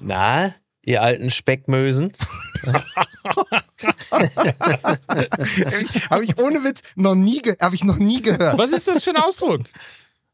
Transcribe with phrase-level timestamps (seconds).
[0.00, 2.12] Na, ihr alten Speckmösen.
[6.10, 8.58] Habe ich ohne Witz noch nie, habe ich noch nie gehört.
[8.58, 9.60] Was ist das für ein Ausdruck?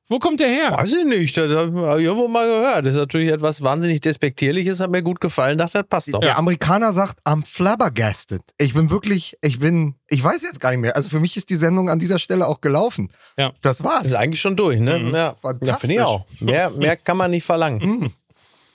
[0.08, 0.70] Wo kommt der her?
[0.70, 2.86] Weiß ich nicht, das habe ich irgendwo mal gehört.
[2.86, 6.20] Das ist natürlich etwas wahnsinnig Despektierliches, hat mir gut gefallen, dachte, das passt doch.
[6.20, 8.42] Der Amerikaner sagt, I'm flabbergasted.
[8.58, 10.94] Ich bin wirklich, ich bin, ich weiß jetzt gar nicht mehr.
[10.94, 13.10] Also für mich ist die Sendung an dieser Stelle auch gelaufen.
[13.36, 13.52] Ja.
[13.62, 14.02] Das war's.
[14.02, 14.96] Das ist eigentlich schon durch, ne?
[14.98, 15.80] Ja, ja Fantastisch.
[15.80, 16.24] finde ich auch.
[16.38, 18.12] Mehr, mehr kann man nicht verlangen.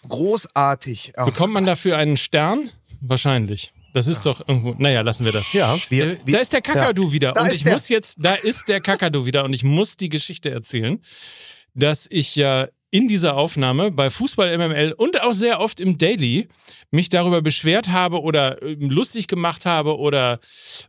[0.08, 1.14] Großartig.
[1.16, 2.70] Ach, Bekommt man dafür einen Stern?
[3.02, 3.74] Wahrscheinlich.
[3.94, 4.74] Das ist doch irgendwo.
[4.78, 5.52] Naja, lassen wir das.
[5.54, 5.78] Ja.
[5.90, 7.34] wir, Äh, da ist der Kakadu wieder.
[7.34, 7.74] Da und ich der.
[7.74, 11.02] muss jetzt, da ist der Kakadu wieder und ich muss die Geschichte erzählen,
[11.74, 16.48] dass ich ja in dieser Aufnahme bei Fußball MML und auch sehr oft im Daily
[16.92, 20.40] mich darüber beschwert habe oder ähm, lustig gemacht habe oder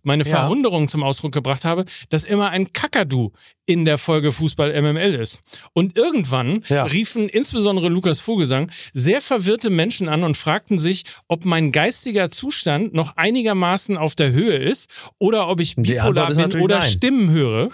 [0.03, 0.31] meine Ja.
[0.41, 3.31] Verwunderung zum Ausdruck gebracht habe, dass immer ein Kakadu
[3.67, 5.43] in der Folge Fußball MML ist.
[5.73, 6.83] Und irgendwann Ja.
[6.83, 12.95] riefen insbesondere Lukas Vogelsang sehr verwirrte Menschen an und fragten sich, ob mein geistiger Zustand
[12.95, 16.91] noch einigermaßen auf der Höhe ist oder ob ich bipolar bin oder nein.
[16.91, 17.69] Stimmen höre,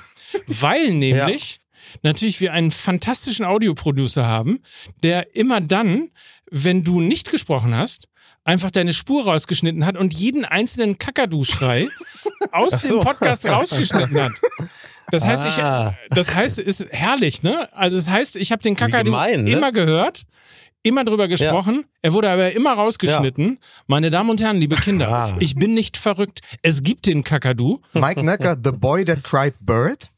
[0.46, 1.60] weil nämlich
[2.02, 4.60] natürlich wir einen fantastischen Audioproducer haben,
[5.02, 6.10] der immer dann,
[6.50, 8.08] wenn du nicht gesprochen hast,
[8.44, 11.88] einfach deine Spur rausgeschnitten hat und jeden einzelnen Kakadu-Schrei
[12.52, 12.88] aus so.
[12.96, 14.32] dem Podcast rausgeschnitten hat.
[15.10, 15.94] Das heißt, Ah.
[16.04, 17.68] ich, das heißt, es ist herrlich, ne?
[17.72, 19.50] Also es heißt, ich habe den Kakadu gemein, ne?
[19.52, 20.22] immer gehört,
[20.82, 21.84] immer drüber gesprochen.
[22.02, 23.58] Er wurde aber immer rausgeschnitten.
[23.86, 25.36] Meine Damen und Herren, liebe Kinder, Ah.
[25.40, 26.40] ich bin nicht verrückt.
[26.62, 27.80] Es gibt den Kakadu.
[27.94, 30.08] Mike Nöcker, The Boy That Cried Bird.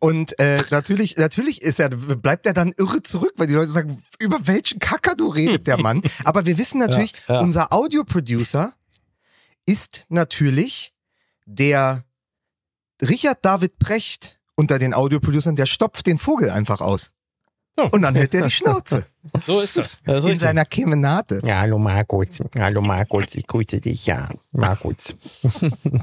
[0.00, 4.02] Und äh, natürlich, natürlich ist er, bleibt er dann irre zurück, weil die Leute sagen,
[4.18, 6.02] über welchen Kakadu redet der Mann?
[6.24, 7.40] Aber wir wissen natürlich, Ja, ja.
[7.40, 8.72] unser Audioproducer
[9.66, 10.94] ist natürlich
[11.44, 12.04] der
[13.02, 17.12] Richard David Precht unter den Audioproducern, der stopft den Vogel einfach aus.
[17.76, 17.84] So.
[17.90, 19.06] Und dann hält er die Schnauze
[19.46, 19.98] So ist das.
[20.04, 20.40] Das ist in richtig.
[20.40, 21.40] seiner Kemenate.
[21.44, 22.28] Ja, hallo Markus.
[22.58, 24.28] Hallo Markus, ich grüße dich, ja.
[24.50, 25.14] Markus.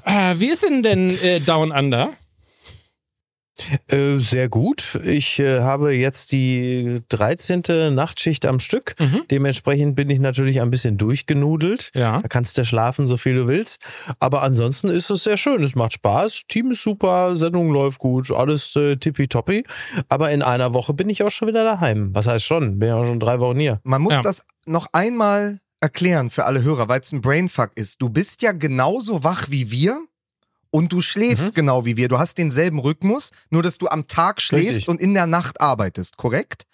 [0.06, 2.12] Äh, wie ist denn denn äh, Down Under?
[3.88, 5.00] Äh, sehr gut.
[5.04, 7.94] Ich äh, habe jetzt die 13.
[7.94, 8.96] Nachtschicht am Stück.
[9.00, 9.22] Mhm.
[9.32, 11.92] Dementsprechend bin ich natürlich ein bisschen durchgenudelt.
[11.96, 12.22] Ja.
[12.22, 13.80] Da kannst du schlafen, so viel du willst.
[14.20, 15.64] Aber ansonsten ist es sehr schön.
[15.64, 16.44] Es macht Spaß.
[16.48, 19.64] Team ist super, Sendung läuft gut, alles äh, tippitoppi.
[20.10, 22.10] Aber in einer Woche bin ich auch schon wieder daheim.
[22.14, 22.80] Was heißt schon?
[22.80, 23.80] Bin ja auch schon drei Wochen hier.
[23.84, 24.22] Man muss Ja.
[24.22, 28.02] das noch einmal erklären für alle Hörer, weil es ein Brainfuck ist.
[28.02, 30.00] Du bist ja genauso wach wie wir
[30.78, 32.08] und du schläfst genau wie wir.
[32.08, 34.88] Du hast denselben Rhythmus, nur dass du am Tag schläfst Richtig.
[34.88, 36.66] und in der Nacht arbeitest, korrekt?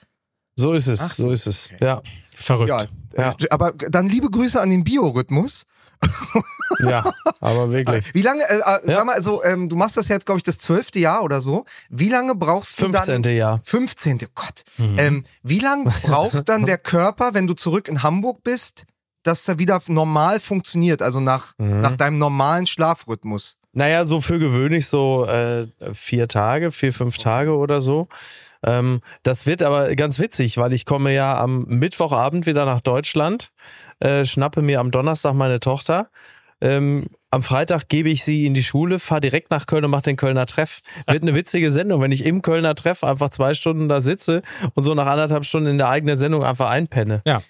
[0.58, 1.00] So ist es.
[1.00, 1.24] Ach so.
[1.24, 1.70] so, ist es.
[1.74, 1.86] okay.
[1.86, 2.02] Ja.
[2.36, 2.70] Verrückt.
[2.70, 2.86] Ja,
[3.18, 3.36] Ja.
[3.40, 5.64] Äh, aber dann liebe Grüße an den Biorhythmus.
[6.80, 7.04] Ja,
[7.40, 8.14] aber wirklich.
[8.14, 10.58] Wie lange, äh, äh, sag mal, also ähm, du machst das jetzt, glaube ich, das
[10.58, 11.66] zwölfte Jahr oder so.
[11.90, 13.22] Wie lange brauchst du 15.
[13.22, 13.34] dann?
[13.36, 13.62] Jahr.
[13.64, 14.18] 15.
[14.34, 14.64] Gott.
[14.98, 18.86] Ähm, wie lange braucht dann der Körper, wenn du zurück in Hamburg bist,
[19.22, 23.60] dass er wieder normal funktioniert, also nach, nach deinem normalen Schlafrhythmus?
[23.74, 28.08] Naja, so für gewöhnlich so äh, vier Tage, vier, fünf Tage oder so.
[28.64, 33.52] Ähm, das wird aber ganz witzig, weil ich komme ja am Mittwochabend wieder nach Deutschland,
[34.00, 36.10] äh, schnappe mir am Donnerstag meine Tochter.
[36.62, 40.04] Ähm, am Freitag gebe ich sie in die Schule, fahre direkt nach Köln und mache
[40.04, 40.82] den Kölner Treff.
[41.08, 44.44] Wird eine witzige Sendung, wenn ich im Kölner Treff einfach zwei Stunden da sitze
[44.76, 47.24] und so nach anderthalb Stunden in der eigenen Sendung einfach einpenne.
[47.26, 47.42] Ja.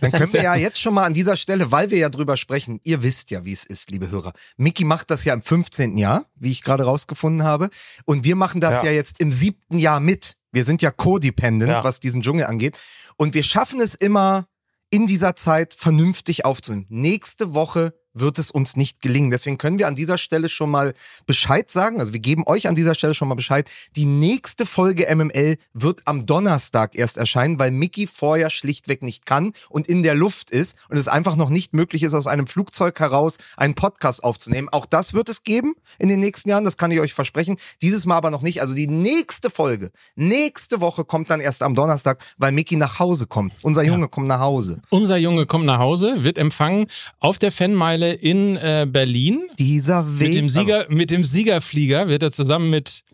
[0.00, 2.80] Dann können wir ja jetzt schon mal an dieser Stelle, weil wir ja drüber sprechen,
[2.82, 4.32] ihr wisst ja, wie es ist, liebe Hörer.
[4.56, 5.96] Mickey macht das ja im 15.
[5.96, 7.70] Jahr, wie ich gerade rausgefunden habe.
[8.06, 8.92] Und wir machen das ja, Ja.
[8.92, 10.34] jetzt im siebten Jahr mit.
[10.50, 11.84] Wir sind ja codependent, Ja.
[11.84, 12.76] was diesen Dschungel angeht.
[13.16, 14.46] Und wir schaffen es immer,
[14.90, 16.86] in dieser Zeit vernünftig aufzunehmen.
[16.88, 19.30] Nächste Woche wird es uns nicht gelingen.
[19.30, 20.94] Deswegen können wir an dieser Stelle schon mal
[21.26, 22.00] Bescheid sagen.
[22.00, 23.70] Also wir geben euch an dieser Stelle schon mal Bescheid.
[23.96, 29.52] Die nächste Folge MML wird am Donnerstag erst erscheinen, weil Mickey vorher schlichtweg nicht kann
[29.68, 32.98] und in der Luft ist und es einfach noch nicht möglich ist, aus einem Flugzeug
[33.00, 34.68] heraus einen Podcast aufzunehmen.
[34.70, 37.58] Auch das wird es geben in den nächsten Jahren, das kann ich euch versprechen.
[37.82, 38.60] Dieses Mal aber noch nicht.
[38.62, 43.26] Also die nächste Folge, nächste Woche kommt dann erst am Donnerstag, weil Mickey nach Hause
[43.26, 43.52] kommt.
[43.62, 44.80] Unser Junge kommt nach Hause.
[44.90, 46.86] Unser Junge kommt nach Hause, wird empfangen
[47.20, 49.40] auf der Fanmeile in äh, Berlin.
[49.58, 50.28] Dieser Weg.
[50.28, 53.04] Mit dem Sieger, mit dem Siegerflieger wird er zusammen mit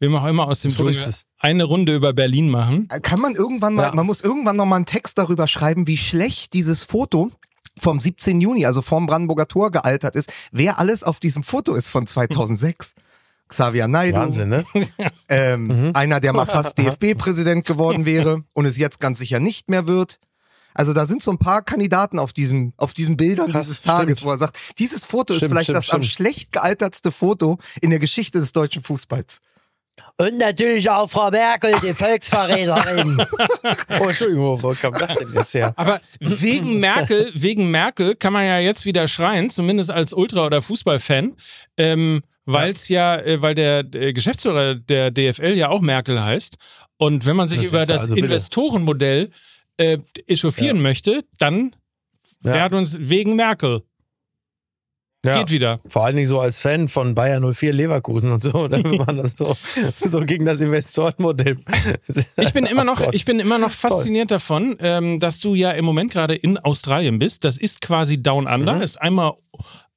[0.00, 2.88] wem auch immer aus dem So Dschungel eine Runde über Berlin machen.
[3.02, 3.94] Kann man irgendwann mal, Ja.
[3.94, 7.30] man muss irgendwann noch mal einen Text darüber schreiben, wie schlecht dieses Foto
[7.78, 8.40] vom 17.
[8.40, 10.32] Juni, also vorm Brandenburger Tor gealtert ist.
[10.50, 12.94] Wer alles auf diesem Foto ist von 2006.
[13.48, 14.64] Xavier Naidoo, Wahnsinn, ne?
[15.28, 19.86] ähm, einer, der mal fast DFB-Präsident geworden wäre und es jetzt ganz sicher nicht mehr
[19.86, 20.18] wird.
[20.74, 24.18] Also da sind so ein paar Kandidaten auf diesem, auf diesen Bildern Krass, dieses Tages,
[24.18, 24.28] stimmt.
[24.28, 27.90] wo er sagt, dieses Foto ist Stimmt, vielleicht stimmt, das am schlecht gealtertste Foto in
[27.90, 29.40] der Geschichte des deutschen Fußballs.
[30.18, 33.18] Und natürlich auch Frau Merkel, die Volksverräterin.
[34.00, 35.72] oh, Entschuldigung, wo kam das denn jetzt her?
[35.76, 40.62] Aber wegen Merkel, wegen Merkel kann man ja jetzt wieder schreien, zumindest als Ultra- oder
[40.62, 41.34] Fußballfan,
[41.76, 46.56] ähm, weil es ja, äh, weil der äh, Geschäftsführer der DFL ja auch Merkel heißt.
[46.98, 48.28] Und wenn man sich Das über ist das also bitte.
[49.78, 51.74] Äh, echauffieren möchte, dann
[52.44, 52.54] Ja.
[52.54, 53.82] werden uns wegen Merkel.
[55.24, 55.38] Ja.
[55.38, 55.80] Geht wieder.
[55.86, 59.34] Vor allen Dingen so als Fan von Bayern 04 Leverkusen und so, dann war das
[59.38, 59.56] so,
[60.00, 61.58] so gegen das Investorenmodell.
[62.38, 63.14] Ich bin immer noch, Gott.
[63.14, 67.20] ich bin immer noch fasziniert davon, ähm, dass du ja im Moment gerade in Australien
[67.20, 67.44] bist.
[67.44, 68.82] Das ist quasi Down Under, Mhm.
[68.82, 69.34] ist einmal,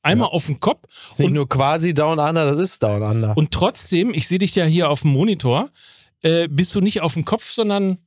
[0.04, 0.84] einmal auf dem Kopf.
[1.10, 3.36] ist nicht nur quasi Down Under, das ist Down Under.
[3.36, 5.70] Und trotzdem, ich sehe dich ja hier auf dem Monitor,
[6.22, 7.98] äh, bist du nicht auf dem Kopf, sondern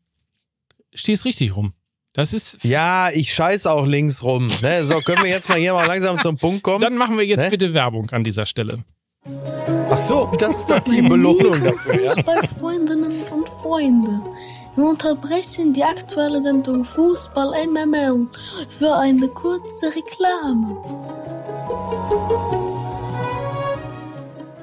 [0.94, 1.73] stehst richtig rum.
[2.14, 2.64] Das ist.
[2.64, 4.50] ja, ich scheiß auch links rum.
[4.62, 4.85] Ne?
[4.85, 6.81] So, können wir jetzt mal hier mal langsam zum Punkt kommen?
[6.81, 7.50] Dann machen wir jetzt Ne?
[7.50, 8.82] bitte Werbung an dieser Stelle.
[9.90, 12.14] Ach so, das ist doch die Belohnung dafür, ja?
[12.23, 14.20] Bei Freundinnen und Freunde.
[14.75, 18.26] Wir unterbrechen die aktuelle Sendung Fußball MML
[18.79, 20.76] für eine kurze Reklame.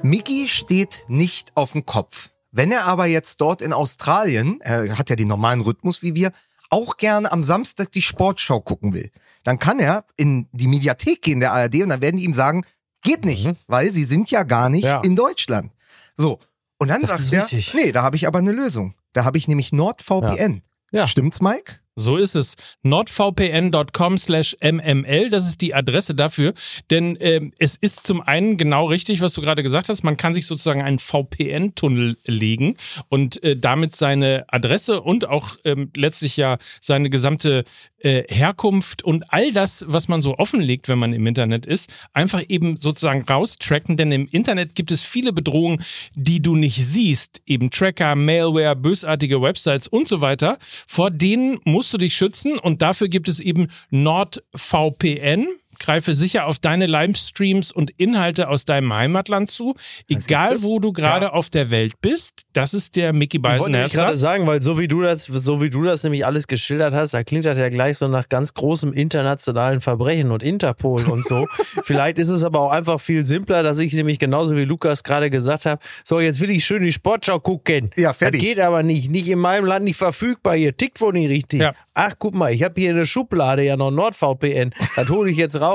[0.02, 2.30] Mickey steht nicht auf dem Kopf.
[2.56, 6.32] Wenn er aber jetzt dort in Australien, er hat ja den normalen Rhythmus wie wir,
[6.70, 9.10] auch gerne am Samstag die Sportschau gucken will,
[9.44, 12.64] dann kann er in die Mediathek gehen der ARD und dann werden die ihm sagen,
[13.02, 14.88] geht nicht, weil sie sind ja gar nicht Mhm.
[14.88, 15.00] Ja.
[15.04, 15.70] in Deutschland.
[16.16, 16.40] So.
[16.78, 17.74] Und dann Das sagt er, richtig.
[17.74, 18.94] nee, da habe ich aber eine Lösung.
[19.12, 20.62] Da habe ich nämlich NordVPN.
[20.92, 21.06] Ja.
[21.06, 21.80] Stimmt's, Mike?
[21.98, 22.56] So ist es.
[22.82, 26.52] nordvpn.com slash mml, das ist die Adresse dafür.
[26.90, 30.34] Denn ähm, es ist zum einen genau richtig, was du gerade gesagt hast, man kann
[30.34, 32.76] sich sozusagen einen VPN-Tunnel legen
[33.08, 37.64] und äh, damit seine Adresse und auch ähm, letztlich ja seine gesamte
[37.98, 42.42] äh, Herkunft und all das, was man so offenlegt, wenn man im Internet ist, einfach
[42.48, 43.96] eben sozusagen raustracken.
[43.96, 45.82] Denn im Internet gibt es viele Bedrohungen,
[46.14, 47.40] die du nicht siehst.
[47.46, 50.58] Eben Tracker, Malware, bösartige Websites und so weiter.
[50.86, 55.46] Vor denen musst du dich schützen und dafür gibt es eben NordVPN.
[55.78, 59.74] Greife sicher auf deine Livestreams und Inhalte aus deinem Heimatland zu,
[60.08, 62.42] egal wo du gerade auf der Welt bist.
[62.52, 63.92] Das ist der Mickey Ich wollte Beisenherz.
[63.92, 67.14] gerade sagen, weil so wie du das, so wie du das nämlich alles geschildert hast,
[67.14, 71.46] da klingt das ja gleich so nach ganz großem internationalen Verbrechen und Interpol und so.
[71.84, 75.30] Vielleicht ist es aber auch einfach viel simpler, dass ich nämlich genauso wie Lukas gerade
[75.30, 77.90] gesagt habe, so jetzt will ich schön die Sportschau gucken.
[77.96, 78.40] Ja, fertig.
[78.40, 80.54] Das geht aber nicht, nicht in meinem Land nicht verfügbar.
[80.56, 81.60] Hier tickt wohl nicht richtig.
[81.60, 81.74] Ja.
[81.94, 84.72] Ach, guck mal, ich habe hier eine Schublade ja noch NordVPN.
[84.96, 85.65] Das hole ich jetzt raus.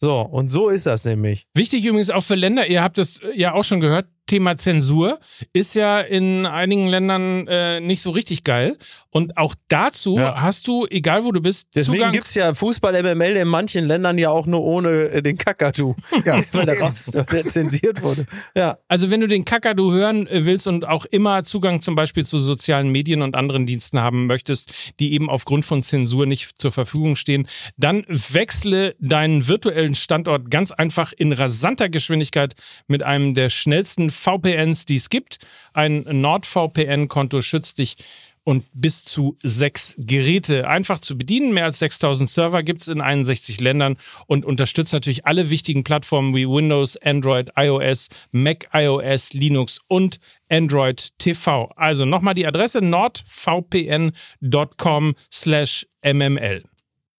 [0.00, 1.46] So, und so ist das nämlich.
[1.54, 5.18] Wichtig übrigens auch für Länder, ihr habt es ja auch schon gehört, Thema Zensur
[5.52, 8.76] ist ja in einigen Ländern äh, nicht so richtig geil.
[9.10, 10.40] Und auch dazu Ja.
[10.42, 12.12] hast du, egal wo du bist, Deswegen Zugang.
[12.12, 15.94] gibt's ja Fußball-MML in manchen Ländern ja auch nur ohne äh, den Kakadu.
[16.24, 16.42] Ja.
[16.52, 18.26] Weil der, raus, der zensiert wurde.
[18.56, 18.78] Ja.
[18.88, 22.38] Also wenn du den Kakadu hören äh, willst und auch immer Zugang zum Beispiel zu
[22.38, 27.14] sozialen Medien und anderen Diensten haben möchtest, die eben aufgrund von Zensur nicht zur Verfügung
[27.14, 32.54] stehen, dann wechsle deinen virtuellen Standort ganz einfach in rasanter Geschwindigkeit
[32.88, 35.38] mit einem der schnellsten VPNs, die es gibt.
[35.72, 37.96] Ein NordVPN-Konto schützt dich
[38.44, 41.52] und bis zu sechs Geräte einfach zu bedienen.
[41.54, 43.96] Mehr als 6000 Server gibt es in 61 Ländern
[44.26, 50.20] und unterstützt natürlich alle wichtigen Plattformen wie Windows, Android, iOS, Mac iOS, Linux und
[50.50, 51.72] Android TV.
[51.76, 56.62] Also nochmal die Adresse nordvpn.com slash mml.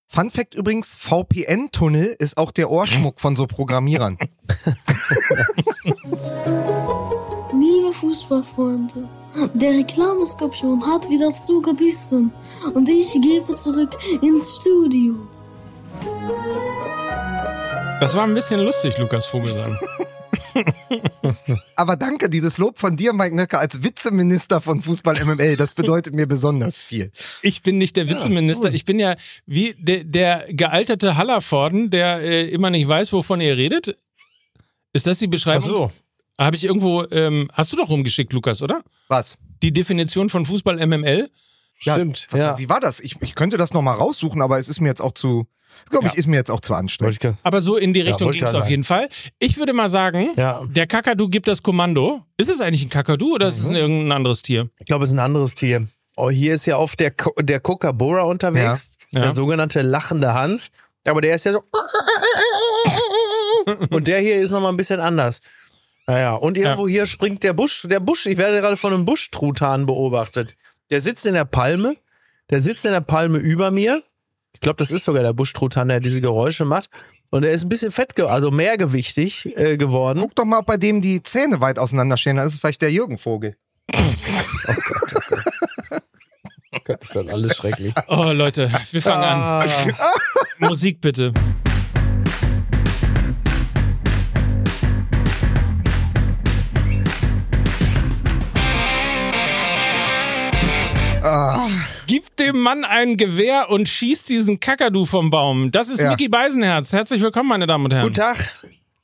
[0.07, 4.17] Fun Fact übrigens, VPN-Tunnel ist auch der Ohrschmuck von so Programmierern.
[7.51, 9.09] Liebe Fußballfreunde,
[9.53, 12.31] der Reklameskorpion hat wieder zugebissen
[12.73, 15.15] und ich gebe zurück ins Studio.
[17.99, 19.77] Das war ein bisschen lustig, Lukas Vogelsang.
[21.75, 26.13] Aber danke, dieses Lob von dir, Mike Nöcker, als Vizeminister von Fußball MML, das bedeutet
[26.13, 27.11] mir besonders viel.
[27.41, 32.47] Ich bin nicht der Vizeminister, ich bin ja wie der, der gealterte Hallervorden, der äh,
[32.49, 33.97] immer nicht weiß, wovon ihr redet.
[34.93, 35.67] Ist das die Ach Beschreibung?
[35.67, 35.91] so.
[36.37, 38.81] Habe ich irgendwo, ähm, hast du doch rumgeschickt, Lukas, oder?
[39.07, 39.37] Was?
[39.63, 41.29] Die Definition von Fußball MML?
[41.77, 42.27] Stimmt.
[42.31, 42.57] Ja, Ja.
[42.57, 42.99] Wie war das?
[42.99, 45.47] Ich, ich könnte das nochmal raussuchen, aber es ist mir jetzt auch zu,
[45.89, 47.19] glaube ich, ist mir jetzt auch zu anstrengend.
[47.43, 49.09] Aber so in die Richtung wollte ging es auf jeden Fall.
[49.39, 50.61] Ich würde mal sagen, Ja.
[50.67, 52.21] der Kakadu gibt das Kommando.
[52.37, 53.75] Ist es eigentlich ein Kakadu oder ist es Mhm.
[53.75, 54.69] irgendein anderes Tier?
[54.79, 55.87] Ich glaube, es ist ein anderes Tier.
[56.17, 58.97] Oh, hier ist ja oft der, Co der Kookaburra unterwegs.
[59.11, 59.19] Ja.
[59.21, 59.33] Der Ja.
[59.33, 60.71] sogenannte lachende Hans.
[61.05, 61.63] Aber der ist ja so.
[63.89, 65.39] Und der hier ist nochmal ein bisschen anders.
[66.07, 67.83] Naja, und irgendwo hier springt der Busch.
[67.89, 70.55] Der Busch, ich werde gerade von einem Buschtruthahn beobachtet.
[70.91, 71.95] Der sitzt in der Palme.
[72.51, 74.03] Der sitzt in der Palme über mir.
[74.55, 76.89] Ich glaube, das ist sogar der Busch-Truthahn, der diese Geräusche macht.
[77.29, 80.19] Und er ist ein bisschen fett, also mehrgewichtig äh, geworden.
[80.21, 82.37] Guck doch mal, ob bei dem die Zähne weit auseinanderstehen.
[82.37, 83.55] Dann ist es vielleicht der Jürgenvogel.
[86.83, 87.93] Das ist dann alles schrecklich.
[88.09, 89.41] Oh, Leute, wir fangen an.
[89.41, 89.65] Ah,
[90.59, 91.31] Musik bitte.
[101.23, 101.69] Ah,
[102.07, 105.71] Gib dem Mann ein Gewehr und schieß diesen Kakadu vom Baum.
[105.71, 106.11] Das ist Ja.
[106.11, 106.93] Mickey Beisenherz.
[106.93, 108.03] Herzlich willkommen, meine Damen und Herren.
[108.03, 108.37] guten Tag.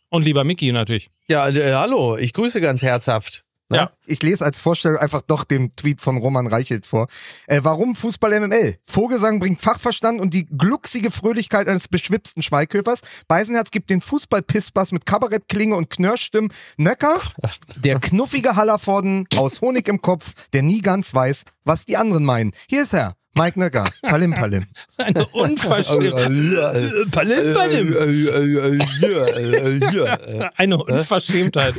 [0.09, 1.09] Und lieber Mickey natürlich.
[1.27, 3.43] Ja, äh, hallo, ich grüße ganz herzhaft.
[3.71, 3.77] Ne?
[3.77, 3.91] Ja.
[4.05, 7.07] ich lese als Vorstellung einfach doch den Tweet von Roman Reichelt vor.
[7.47, 8.75] Äh, warum Fußball MML?
[8.83, 12.99] Vogelsang bringt Fachverstand und die glucksige Fröhlichkeit eines beschwipsten Schweighöfers.
[13.29, 16.51] Beisenherz gibt den Fußball-Pissbass mit Kabarettklinge und Knirschstimmen.
[16.75, 17.17] Nöcker,
[17.77, 22.51] der knuffige Hallervorden aus Honig im Kopf, der nie ganz weiß, was die anderen meinen.
[22.67, 23.89] Hier ist er, Mike Nöcker.
[24.03, 24.65] Palim Palim.
[24.97, 26.11] Eine unverschämte,
[27.11, 27.95] Palim, Palim.
[30.55, 31.75] eine Unverschämtheit.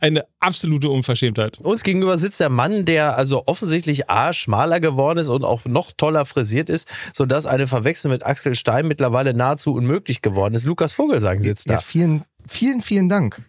[0.00, 1.58] Eine absolute Unverschämtheit.
[1.60, 5.92] Uns gegenüber sitzt der Mann, der also offensichtlich A, schmaler geworden ist und auch noch
[5.96, 10.64] toller frisiert ist, sodass eine Verwechslung mit Axel Stein mittlerweile nahezu unmöglich geworden ist.
[10.64, 11.80] Lukas Vogelsang sitzt Ja, da.
[11.80, 13.42] vielen, vielen, vielen Dank.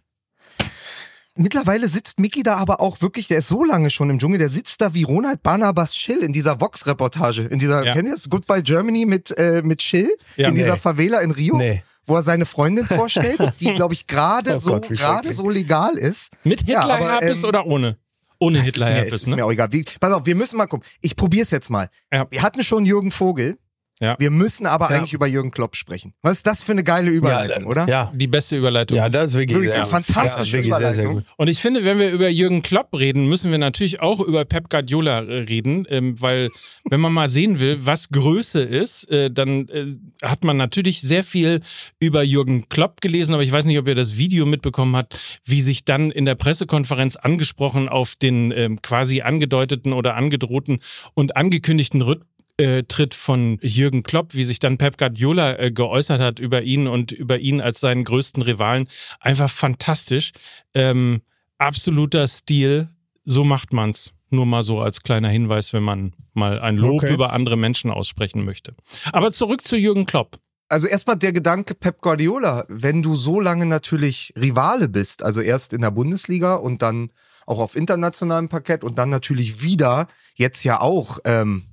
[1.37, 4.49] Mittlerweile sitzt Mickey da aber auch wirklich, der ist so lange schon im Dschungel, der
[4.49, 7.43] sitzt da wie Ronald Barnabas Schill in dieser Vox-Reportage.
[7.43, 7.93] In dieser, Ja.
[7.93, 8.29] kennt ihr das?
[8.29, 10.09] Goodbye Germany mit, äh, mit Schill?
[10.35, 10.49] Ja.
[10.49, 10.79] in dieser Nee.
[10.79, 11.57] Favela in Rio?
[11.57, 11.83] Nee.
[12.05, 16.31] Wo er seine Freundin vorstellt, die, glaube ich, gerade Oh so, gerade so legal ist.
[16.43, 17.97] Mit Ja, Hitlerherpes ähm, oder ohne?
[18.39, 19.35] Ohne Es ist, mir, es Hitlerherpes, ist ne?
[19.37, 19.71] mir auch egal.
[19.73, 20.87] Wie, pass auf, wir müssen mal gucken.
[21.01, 21.89] Ich probier's jetzt mal.
[22.13, 22.27] Ja.
[22.29, 23.57] Wir hatten schon Jürgen Vogel.
[23.99, 24.15] Ja.
[24.19, 24.97] Wir müssen aber Ja.
[24.97, 26.13] eigentlich über Jürgen Klopp sprechen.
[26.21, 27.87] Was ist das für eine geile Überleitung, oder?
[27.89, 28.11] Ja.
[28.13, 28.95] Die beste Überleitung.
[28.97, 31.25] Ja, das ist wirklich, Wirklich sehr, eine fantastische ja, wirklich sehr, sehr Überleitung.
[31.27, 31.33] gut.
[31.37, 34.69] Und ich finde, wenn wir über Jürgen Klopp reden, müssen wir natürlich auch über Pep
[34.69, 36.49] Guardiola äh, reden, ähm, weil
[36.89, 41.23] wenn man mal sehen will, was Größe ist, äh, dann äh, hat man natürlich sehr
[41.23, 41.61] viel
[41.99, 45.61] über Jürgen Klopp gelesen, aber ich weiß nicht, ob ihr das Video mitbekommen habt, wie
[45.61, 50.79] sich dann in der Pressekonferenz angesprochen auf den ähm, quasi angedeuteten oder angedrohten
[51.15, 52.25] und angekündigten Rück
[52.57, 56.87] äh, Tritt von Jürgen Klopp, wie sich dann Pep Guardiola äh, geäußert hat über ihn
[56.87, 58.87] und über ihn als seinen größten Rivalen.
[59.19, 60.31] Einfach fantastisch.
[60.73, 61.21] Ähm,
[61.57, 62.89] absoluter Stil.
[63.23, 64.13] So macht man's.
[64.29, 67.13] Nur mal so als kleiner Hinweis, wenn man mal ein Lob Okay.
[67.13, 68.75] über andere Menschen aussprechen möchte.
[69.13, 70.39] Aber zurück zu Jürgen Klopp.
[70.69, 75.71] Also erstmal der Gedanke Pep Guardiola, wenn du so lange natürlich Rivale bist, also erst
[75.71, 77.11] in der Bundesliga und dann
[77.45, 81.63] auch auf internationalem Parkett und dann natürlich wieder, jetzt ja auch, ähm,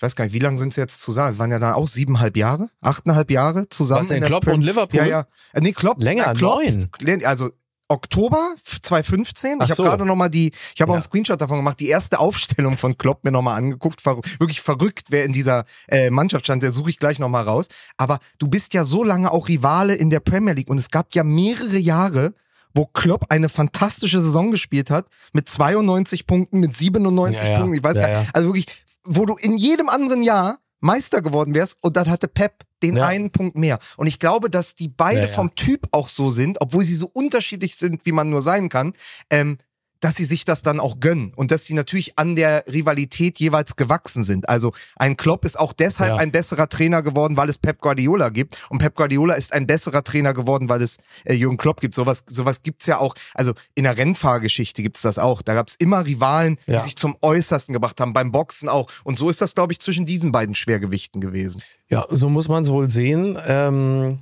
[0.00, 1.32] ich weiß gar nicht, wie lange sind sie jetzt zusammen?
[1.32, 4.00] Es waren ja dann auch siebeneinhalb Jahre, achteinhalb Jahre zusammen.
[4.00, 4.98] Was denn, in Klopp Prem- und Liverpool?
[4.98, 5.26] Ja, ja.
[5.52, 6.02] Äh, nee, Klopp.
[6.02, 7.24] Länger, äh, Klopp, neun.
[7.26, 7.50] Also
[7.88, 9.58] Oktober 2015.
[9.58, 9.82] Ach ich habe so.
[9.82, 11.00] gerade noch mal die, ich habe auch Ja.
[11.00, 14.00] einen Screenshot davon gemacht, die erste Aufstellung von Klopp mir noch mal angeguckt.
[14.00, 16.62] Ver wirklich verrückt, wer in dieser äh, Mannschaft stand.
[16.62, 17.66] Der suche ich gleich noch mal raus.
[17.98, 21.14] Aber du bist ja so lange auch Rivale in der Premier League und es gab
[21.14, 22.32] ja mehrere Jahre,
[22.74, 27.58] wo Klopp eine fantastische Saison gespielt hat mit 92 Punkten, mit 97 Ja, ja.
[27.58, 27.76] Punkten.
[27.76, 28.34] Ich weiß Ja, gar nicht.
[28.34, 28.66] Also wirklich,
[29.04, 33.06] wo du in jedem anderen Jahr Meister geworden wärst und dann hatte Pep den Ja.
[33.06, 33.78] einen Punkt mehr.
[33.98, 35.32] Und ich glaube, dass die beide Ja, ja.
[35.32, 38.94] vom Typ auch so sind, obwohl sie so unterschiedlich sind, wie man nur sein kann,
[39.30, 39.58] ähm,
[40.00, 43.76] dass sie sich das dann auch gönnen und dass sie natürlich an der Rivalität jeweils
[43.76, 44.48] gewachsen sind.
[44.48, 46.16] Also ein Klopp ist auch deshalb Ja.
[46.16, 50.02] ein besserer Trainer geworden, weil es Pep Guardiola gibt und Pep Guardiola ist ein besserer
[50.02, 51.94] Trainer geworden, weil es äh, Jürgen Klopp gibt.
[51.94, 53.14] Sowas, sowas gibt's ja auch.
[53.34, 55.42] Also in der Rennfahrgeschichte gibt's das auch.
[55.42, 56.80] Da gab's immer Rivalen, die Ja.
[56.80, 58.90] sich zum Äußersten gebracht haben, beim Boxen auch.
[59.04, 61.62] Und so ist das, glaube ich, zwischen diesen beiden Schwergewichten gewesen.
[61.90, 63.38] Ja, so muss man es wohl sehen.
[63.46, 64.20] Ähm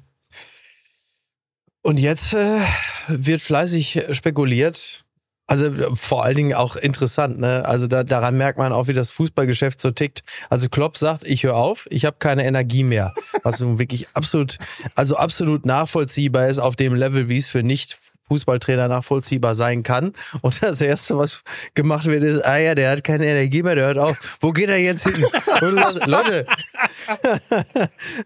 [1.83, 2.61] und jetzt äh,
[3.07, 5.05] wird fleißig spekuliert.
[5.49, 7.65] Also äh, vor allen Dingen auch interessant, ne?
[7.65, 10.23] Also da, daran merkt man auch, wie das Fußballgeschäft so tickt.
[10.49, 13.15] Also Klopp sagt, ich höre auf, ich habe keine Energie mehr.
[13.43, 14.59] Was nun wirklich absolut,
[14.95, 17.99] also absolut nachvollziehbar ist auf dem Level, wie es für nicht
[18.29, 20.13] Fußballtrainer nachvollziehbar sein kann.
[20.43, 21.43] Und das Erste, was
[21.75, 24.39] gemacht wird, ist, ah ja, der hat keine Energie mehr, der hört auf.
[24.41, 25.25] Wo geht er jetzt hin?
[25.61, 26.47] Sagst, Leute,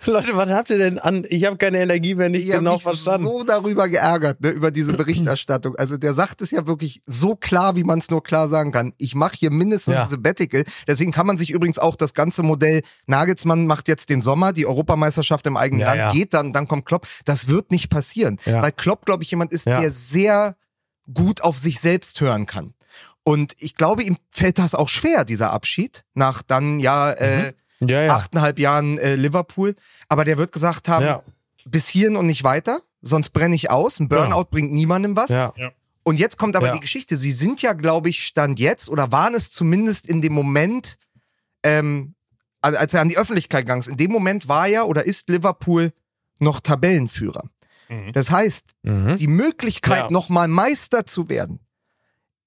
[0.04, 1.24] Leute, was habt ihr denn an?
[1.28, 3.22] Ich habe keine Energie mehr, nicht Ich genau mich verstanden.
[3.24, 5.76] so darüber geärgert, ne, über diese Berichterstattung.
[5.76, 8.92] Also der sagt es ja wirklich so klar, wie man es nur klar sagen kann.
[8.98, 10.06] Ich mache hier mindestens Ja.
[10.06, 10.64] Sabbatical.
[10.86, 14.66] Deswegen kann man sich übrigens auch das ganze Modell Nagelsmann macht jetzt den Sommer, die
[14.66, 16.10] Europameisterschaft im eigenen Ja, Land ja.
[16.12, 17.06] geht, dann, dann kommt Klopp.
[17.24, 18.38] Das wird nicht passieren.
[18.44, 20.56] Weil Klopp, glaube ich, jemand ist, der sehr
[21.12, 22.74] gut auf sich selbst hören kann.
[23.24, 28.02] Und ich glaube, ihm fällt das auch schwer, dieser Abschied, nach dann ja, äh, Ja,
[28.02, 28.14] ja.
[28.16, 29.74] achteinhalb Jahren äh, Liverpool.
[30.08, 31.22] Aber der wird gesagt haben, Ja,
[31.64, 34.00] bis hierhin und nicht weiter, sonst brenne ich aus.
[34.00, 35.30] Ein Burnout bringt niemandem was.
[35.30, 35.52] ja.
[36.04, 36.72] Und jetzt kommt aber Ja.
[36.72, 37.16] die Geschichte.
[37.16, 40.98] Sie sind ja, glaube ich, Stand jetzt oder waren es zumindest in dem Moment
[41.62, 42.14] ähm,
[42.60, 45.28] also als er an die Öffentlichkeit gegangen ist, in dem Moment war ja oder ist
[45.28, 45.92] Liverpool
[46.38, 47.44] noch Tabellenführer.
[47.92, 48.12] Mhm.
[48.12, 49.16] Das heißt, Mhm.
[49.16, 50.10] die Möglichkeit, Ja.
[50.10, 51.60] nochmal Meister zu werden,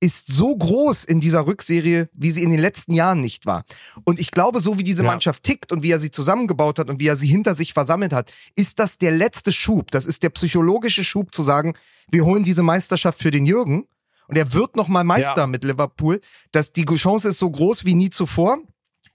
[0.01, 3.63] ist so groß in dieser Rückserie, wie sie in den letzten Jahren nicht war.
[4.03, 5.09] Und ich glaube, so wie diese Ja.
[5.09, 8.11] Mannschaft tickt und wie er sie zusammengebaut hat und wie er sie hinter sich versammelt
[8.13, 9.91] hat, ist das der letzte Schub.
[9.91, 11.73] Das ist der psychologische Schub zu sagen,
[12.11, 13.87] wir holen diese Meisterschaft für den Jürgen.
[14.27, 15.47] Und er wird nochmal Meister Ja.
[15.47, 16.19] mit Liverpool.
[16.51, 18.57] Dass die Chance ist so groß wie nie zuvor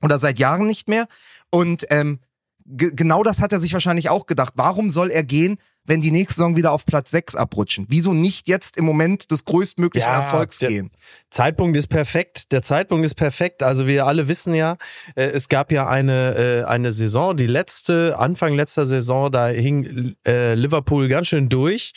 [0.03, 1.07] oder seit Jahren nicht mehr.
[1.51, 2.21] Und ähm,
[2.65, 4.55] ge- genau das hat er sich wahrscheinlich auch gedacht.
[4.57, 7.87] Warum soll er gehen, wenn die nächste Saison wieder auf Platz 6 abrutschen?
[7.89, 10.91] Wieso nicht jetzt im Moment des größtmöglichen Ja, Erfolgs der- gehen?
[11.31, 12.53] Zeitpunkt ist perfekt.
[12.53, 13.63] Der Zeitpunkt ist perfekt.
[13.63, 14.77] Also wir alle wissen ja,
[15.17, 20.15] äh, es gab ja eine, äh, eine Saison, die letzte, Anfang letzter Saison, da hing
[20.27, 21.93] äh, Liverpool ganz schön durch.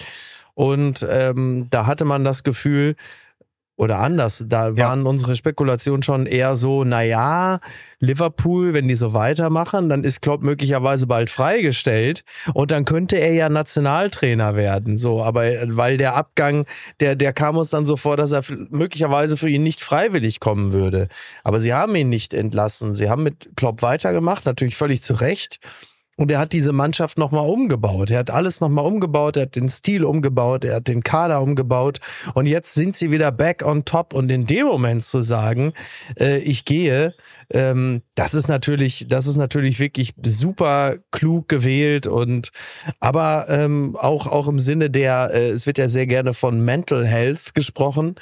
[0.56, 2.96] Und ähm, da hatte man das Gefühl,
[3.84, 4.88] oder anders, da Ja.
[4.88, 7.60] waren unsere Spekulationen schon eher so, naja,
[8.00, 12.24] Liverpool, wenn die so weitermachen, dann ist Klopp möglicherweise bald freigestellt
[12.54, 14.98] und dann könnte er ja Nationaltrainer werden.
[14.98, 16.66] So, aber äh, weil der Abgang,
[17.00, 20.74] der, der kam uns dann so vor, dass er möglicherweise für ihn nicht freiwillig kommen
[20.74, 21.08] würde.
[21.44, 22.94] Aber sie haben ihn nicht entlassen.
[22.94, 25.60] Sie haben mit Klopp weitergemacht, natürlich völlig zu Recht.
[26.24, 28.10] Und er hat diese Mannschaft nochmal umgebaut.
[28.10, 29.36] Er hat alles nochmal umgebaut.
[29.36, 30.64] Er hat den Stil umgebaut.
[30.64, 32.00] Er hat den Kader umgebaut.
[32.34, 34.14] Und jetzt sind sie wieder back on top.
[34.14, 35.74] Und in dem Moment zu sagen,
[36.18, 37.14] äh, ich gehe,
[37.50, 42.08] ähm, das ist natürlich, das ist natürlich wirklich super klug gewählt.
[42.08, 42.52] Und
[43.02, 47.06] aber ähm, auch, auch im Sinne der, äh, es wird ja sehr gerne von Mental
[47.06, 48.16] Health gesprochen.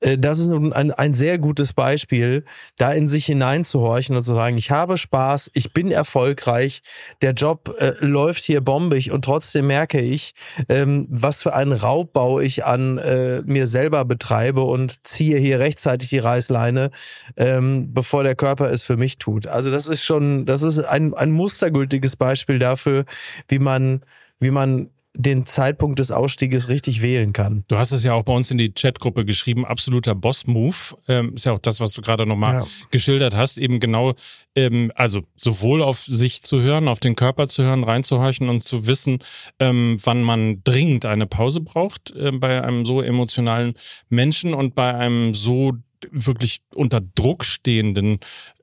[0.00, 2.44] Äh, das ist ein, ein sehr gutes Beispiel,
[2.78, 6.82] da in sich hineinzuhorchen und zu sagen, ich habe Spaß, ich bin erfolgreich,
[7.22, 7.43] der Job
[7.78, 10.34] äh, läuft hier bombig und trotzdem merke ich,
[10.68, 16.08] ähm, was für einen Raubbau ich an äh, mir selber betreibe und ziehe hier rechtzeitig
[16.08, 16.90] die Reißleine,
[17.36, 19.46] ähm, bevor der Körper es für mich tut.
[19.46, 23.04] Also das ist schon, das ist ein, ein mustergültiges Beispiel dafür,
[23.48, 24.02] wie man,
[24.40, 27.64] wie man den Zeitpunkt des Ausstieges richtig wählen kann.
[27.68, 30.74] Du hast es ja auch bei uns in die Chatgruppe geschrieben, absoluter Boss-Move.
[31.08, 32.66] Ähm, ist ja auch das, was du gerade nochmal Ja.
[32.90, 33.56] geschildert hast.
[33.56, 34.14] Eben genau,
[34.56, 38.86] ähm, also sowohl auf sich zu hören, auf den Körper zu hören, reinzuhorchen und zu
[38.86, 39.18] wissen,
[39.60, 43.74] ähm, wann man dringend eine Pause braucht äh, bei einem so emotionalen
[44.08, 45.72] Menschen und bei einem so
[46.10, 48.18] wirklich unter Druck stehenden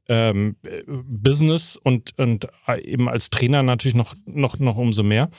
[0.08, 5.30] ähm, äh, Business und, und äh, eben als Trainer natürlich noch, noch, noch umso mehr.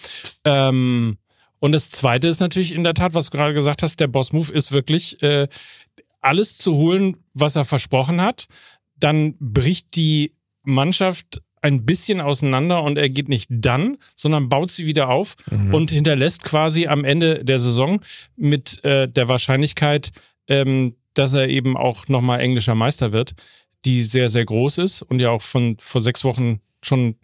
[0.44, 1.18] Ähm,
[1.58, 4.52] und das zweite ist natürlich in der Tat, was du gerade gesagt hast, der Boss-Move
[4.52, 5.46] ist wirklich äh,
[6.20, 8.46] alles zu holen, was er versprochen hat.
[8.96, 14.84] Dann bricht die Mannschaft ein bisschen auseinander und er geht nicht dann, sondern baut sie
[14.86, 15.36] wieder auf
[15.70, 18.00] und hinterlässt quasi am Ende der Saison
[18.36, 20.10] mit äh, der Wahrscheinlichkeit,
[20.48, 23.34] ähm, dass er eben auch nochmal englischer Meister wird,
[23.84, 27.16] die sehr, sehr groß ist und ja auch von vor sechs Wochen schon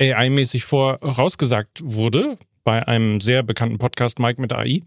[0.00, 4.82] AI-mäßig vorausgesagt wurde bei einem sehr bekannten Podcast, Mike mit AI.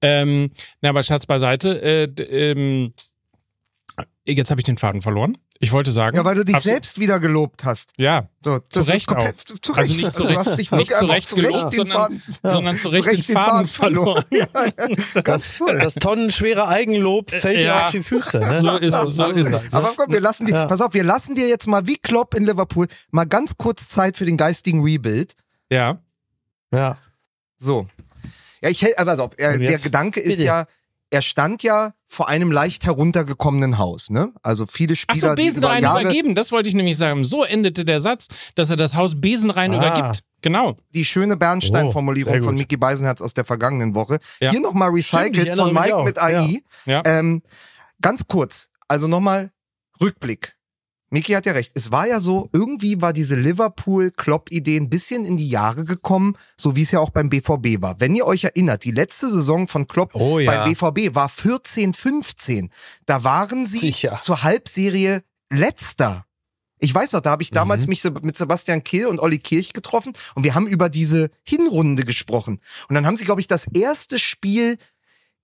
[0.00, 2.94] Ähm, na, aber Scherz beiseite, äh, ähm,
[4.36, 5.38] jetzt habe ich den Faden verloren.
[5.60, 6.16] Ich wollte sagen.
[6.16, 7.90] Ja, weil du dich absolut- selbst wieder gelobt hast.
[7.96, 9.32] Ja, So, Zu das Recht auch.
[9.34, 9.78] Zu Recht.
[9.78, 11.72] Also nicht zu Du Recht- hast dich nicht wirklich zu einfach Recht zu Recht gelobt,
[11.72, 14.24] den sondern- Faden, sondern zu Recht den Faden verloren.
[14.30, 14.46] ja,
[15.14, 15.20] ja.
[15.22, 15.78] Ganz toll.
[15.78, 17.86] Das tonnenschwere Eigenlob fällt dir Ja.
[17.86, 18.38] auf die Füße.
[18.38, 18.60] Ne?
[18.60, 19.72] So ist es, so ist es.
[19.72, 20.66] Aber komm, wir lassen dir, Ja.
[20.66, 24.16] pass auf, wir lassen dir jetzt mal wie Klopp in Liverpool mal ganz kurz Zeit
[24.16, 25.34] für den geistigen Rebuild.
[25.70, 25.98] Ja.
[26.72, 26.98] Ja.
[27.56, 27.86] So.
[28.62, 29.78] Ja, ich hält, aber pass auf, Und der?
[29.78, 30.44] Gedanke ist Bitte.
[30.44, 30.66] ja,
[31.10, 34.32] er stand ja vor einem leicht heruntergekommenen Haus, ne?
[34.42, 37.24] Also viele Ach Spieler, so, die über Besenrein Jahre übergeben, das wollte ich nämlich sagen.
[37.24, 39.76] So endete der Satz, dass er das Haus Besenrein Ah.
[39.76, 40.22] übergibt.
[40.40, 40.76] Genau.
[40.94, 42.54] die schöne Bernstein-Formulierung Oh, von.
[42.54, 44.20] Mickey Beisenherz aus der vergangenen Woche.
[44.40, 44.52] Ja.
[44.52, 46.60] Hier nochmal Stimmt, recycelt erinnere von Mike mit AI.
[46.86, 47.02] Ja.
[47.04, 47.42] Ähm,
[48.00, 49.50] ganz kurz, also nochmal
[50.00, 50.54] Rückblick.
[51.10, 51.72] Miki hat ja recht.
[51.74, 56.76] Es war ja so, irgendwie war diese Liverpool-Klopp-Idee ein bisschen in die Jahre gekommen, so
[56.76, 57.98] wie es ja auch beim BVB war.
[58.00, 60.50] Wenn ihr euch erinnert, die letzte Saison von Klopp Oh ja.
[60.64, 62.70] beim BVB war 14, 15.
[63.06, 64.18] Da waren sie Sicher.
[64.20, 66.24] zur Halbserie letzter.
[66.80, 67.88] Ich weiß noch, da habe ich damals Mhm.
[67.90, 72.60] mich mit Sebastian Kehl und Olli Kirch getroffen und wir haben über diese Hinrunde gesprochen.
[72.88, 74.78] Und dann haben sie, glaube ich, das erste Spiel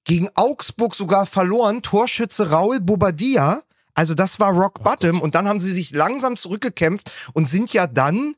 [0.05, 1.83] gegen Augsburg sogar verloren.
[1.83, 3.64] Torschütze Raul Bobadilla.
[3.95, 5.21] Also das war Rock Bottom.
[5.21, 8.35] Und dann haben sie sich langsam zurückgekämpft und sind ja dann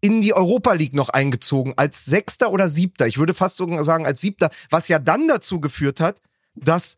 [0.00, 3.06] in die Europa League noch eingezogen als Sechster oder Siebter.
[3.08, 6.20] Ich würde fast sogar sagen als Siebter, was ja dann dazu geführt hat,
[6.54, 6.96] dass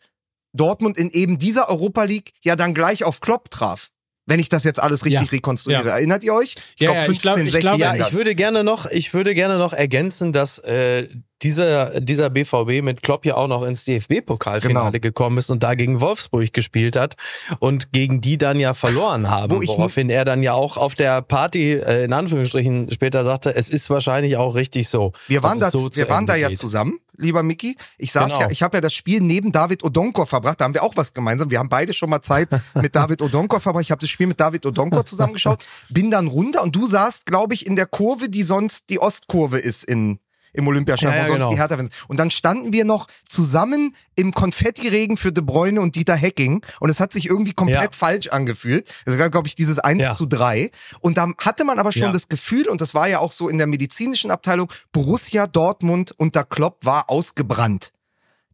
[0.52, 3.88] Dortmund in eben dieser Europa League ja dann gleich auf Klopp traf.
[4.26, 5.86] Wenn ich das jetzt alles richtig Ja, rekonstruiere.
[5.88, 5.94] ja.
[5.96, 6.54] Erinnert ihr euch?
[6.78, 9.58] Ja, glaub, ja, ich glaub- ich glaub- Ja, ich würde gerne noch, ich würde gerne
[9.58, 11.08] noch ergänzen, dass äh,
[11.42, 15.00] dieser, dieser BVB mit Klopp ja auch noch ins DFB-Pokalfinale Genau.
[15.00, 17.16] gekommen ist und da gegen Wolfsburg gespielt hat
[17.58, 19.50] und gegen die dann ja verloren haben.
[19.50, 23.54] Wo ich woraufhin er dann ja auch auf der Party, äh, in Anführungsstrichen, später sagte,
[23.54, 25.12] es ist wahrscheinlich auch richtig so.
[25.28, 26.58] Wir waren, dass da, es so wir waren da ja geht.
[26.58, 27.76] zusammen, lieber Mickey.
[27.98, 28.40] Ich saß Genau.
[28.42, 30.60] ja, ich habe ja das Spiel neben David Odonkor verbracht.
[30.60, 31.50] Da haben wir auch was gemeinsam.
[31.50, 33.84] Wir haben beide schon mal Zeit mit David Odonkor verbracht.
[33.84, 37.54] Ich habe das Spiel mit David Odonkor zusammengeschaut, bin dann runter und du saßt, glaube
[37.54, 40.18] ich, in der Kurve, die sonst die Ostkurve ist in
[40.52, 41.50] im Olympiastadion, Ja, ja, wo sonst genau.
[41.50, 45.96] die Hertha fans Und dann standen wir noch zusammen im Konfettiregen für De Bruyne und
[45.96, 47.90] Dieter Hecking und es hat sich irgendwie komplett Ja.
[47.92, 48.92] falsch angefühlt.
[49.04, 50.12] Das war, glaube ich, dieses 1 Ja.
[50.12, 50.70] zu 3.
[51.00, 53.58] Und da hatte man aber schon das Gefühl, und das war ja auch so in
[53.58, 57.92] der medizinischen Abteilung, Borussia Dortmund unter Klopp war ausgebrannt.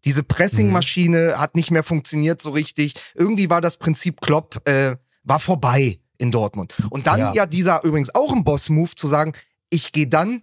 [0.05, 2.95] Diese Pressingmaschine hat nicht mehr funktioniert so richtig.
[3.15, 6.75] Irgendwie war das Prinzip Klopp, äh, war vorbei in Dortmund.
[6.91, 7.47] Und dann ja, Ja.
[7.47, 9.33] dieser übrigens auch ein Boss-Move zu sagen,
[9.69, 10.43] ich gehe dann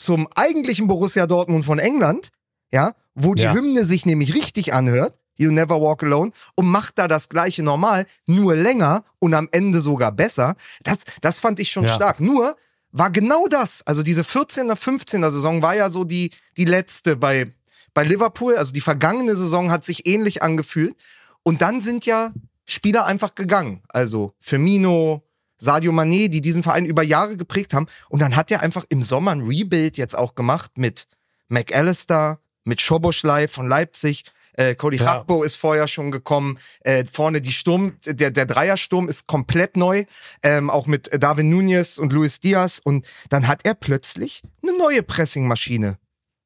[0.00, 2.30] zum eigentlichen Borussia Dortmund von England,
[2.72, 3.52] ja, wo die Ja.
[3.52, 8.06] Hymne sich nämlich richtig anhört, You Never Walk Alone, und macht da das gleiche normal,
[8.26, 10.56] nur länger und am Ende sogar besser.
[10.82, 11.94] Das, das fand ich schon Ja.
[11.94, 12.20] stark.
[12.20, 12.56] Nur
[12.92, 17.52] war genau das, also diese 14er, 15er Saison war ja so die, die letzte bei,
[17.94, 20.96] bei Liverpool, also die vergangene Saison hat sich ähnlich angefühlt.
[21.42, 22.32] Und dann sind ja
[22.64, 23.82] Spieler einfach gegangen.
[23.88, 25.22] Also Firmino,
[25.60, 27.86] Sadio Mané, die diesen Verein über Jahre geprägt haben.
[28.08, 31.06] Und dann hat er einfach im Sommer ein Rebuild jetzt auch gemacht mit
[31.48, 34.24] McAllister, mit Schoboschlei von Leipzig.
[34.54, 35.44] Äh, Cody Ja.
[35.44, 36.58] Ist vorher schon gekommen.
[36.80, 40.04] Äh, vorne die Sturm, der, der Dreiersturm ist komplett neu.
[40.42, 42.80] Ähm, auch mit Darwin Nunez und Luis Diaz.
[42.82, 45.98] Und dann hat er plötzlich eine neue Pressingmaschine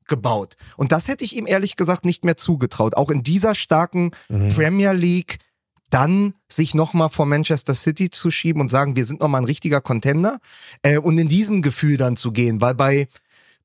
[0.07, 0.57] gebaut.
[0.77, 2.97] Und das hätte ich ihm ehrlich gesagt nicht mehr zugetraut.
[2.97, 5.39] Auch in dieser starken Premier League
[5.95, 9.81] dann sich nochmal vor Manchester City zu schieben und sagen, wir sind nochmal ein richtiger
[9.81, 10.41] Contender
[10.83, 13.09] äh, und in diesem Gefühl dann zu gehen, weil bei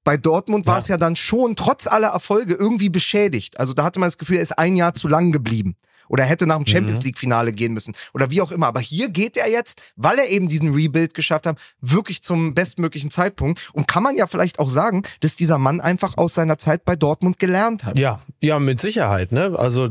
[0.06, 0.80] bei Dortmund war Ja.
[0.80, 3.60] es ja dann schon trotz aller Erfolge irgendwie beschädigt.
[3.60, 5.76] Also da hatte man das Gefühl, er ist ein Jahr zu lang geblieben.
[6.10, 7.96] Oder er hätte nach dem Champions League Finale gehen müssen.
[8.14, 8.68] Oder wie auch immer.
[8.68, 13.12] Aber hier geht er jetzt, weil er eben diesen Rebuild geschafft hat, wirklich zum bestmöglichen
[13.12, 13.70] Zeitpunkt.
[13.74, 16.96] Und kann man ja vielleicht auch sagen, dass dieser Mann einfach aus seiner Zeit bei
[16.96, 17.98] Dortmund gelernt hat.
[17.98, 19.32] Ja, ja, mit Sicherheit.
[19.32, 19.58] Ne?
[19.58, 19.90] Also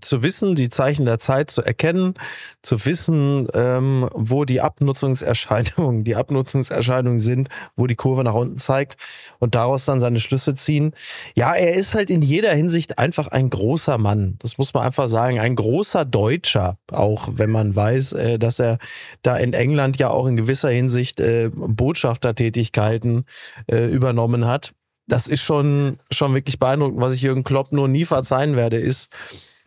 [0.00, 2.14] zu wissen, die Zeichen der Zeit zu erkennen,
[2.62, 8.96] zu wissen, ähm, wo die Abnutzungserscheinungen, die Abnutzungserscheinungen sind, wo die Kurve nach unten zeigt
[9.38, 10.92] und daraus dann seine Schlüsse ziehen.
[11.34, 14.36] Ja, er ist halt in jeder Hinsicht einfach ein großer Mann.
[14.40, 15.38] Das muss man einfach sagen.
[15.38, 18.78] Ein großer Deutscher, auch wenn man weiß, äh, dass er
[19.22, 23.24] da in England ja auch in gewisser Hinsicht äh, Botschaftertätigkeiten
[23.70, 24.72] äh, übernommen hat
[25.08, 27.00] das ist schon, schon wirklich beeindruckend.
[27.00, 29.08] Was ich Jürgen Klopp nur nie verzeihen werde, ist,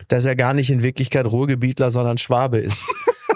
[0.08, 2.84] dass er gar nicht in Wirklichkeit Ruhrgebietler, sondern Schwabe ist.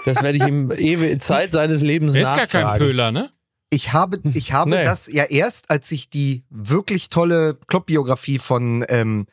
[0.05, 2.67] Das werde ich ihm ewig Zeit seines Lebens Er ist gar nachtragen.
[2.67, 3.31] kein Pöhler, ne?
[3.71, 4.83] Ich habe, ich habe Nee.
[4.83, 9.25] das ja erst, als ich die wirklich tolle Klopp-Biografie von ähm,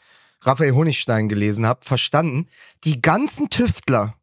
[0.42, 2.46] Raphael Honigstein gelesen habe, verstanden.
[2.85, 4.14] Die ganzen Tüftler,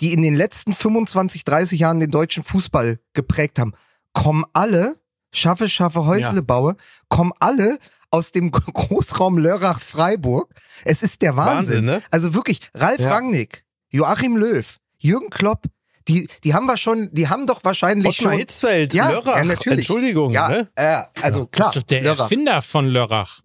[0.00, 3.72] die in den letzten 25, 30 Jahren den deutschen Fußball geprägt haben,
[4.12, 4.96] kommen alle,
[5.32, 6.40] schaffe, schaffe, Häusle Ja.
[6.40, 6.76] baue,
[7.08, 7.78] kommen alle
[8.10, 10.52] aus dem Großraum Lörrach-Freiburg.
[10.84, 11.56] Es ist der Wahnsinn.
[11.56, 12.02] Wahnsinn, ne?
[12.10, 13.10] Also wirklich, Ralf Ja.
[13.10, 15.64] Rangnick, Joachim Löw, Jürgen Klopp,
[16.08, 18.38] die, die haben wir schon, die haben doch wahrscheinlich Ottmar schon.
[18.40, 19.80] Hitzfeld, Ja, Lörrach, ja, natürlich.
[19.80, 20.30] Entschuldigung.
[20.32, 20.68] Ja, Ne?
[20.74, 21.68] äh, also Das klar.
[21.68, 22.20] ist doch der Lörrach.
[22.22, 23.40] Erfinder von Lörrach.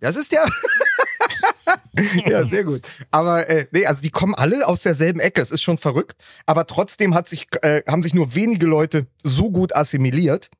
[0.00, 0.44] Das ist der.
[2.26, 2.82] ja, sehr gut.
[3.10, 5.40] Aber äh, nee, also die kommen alle aus derselben Ecke.
[5.40, 6.16] Es ist schon verrückt.
[6.46, 10.50] Aber trotzdem hat sich, äh, haben sich nur wenige Leute so gut assimiliert.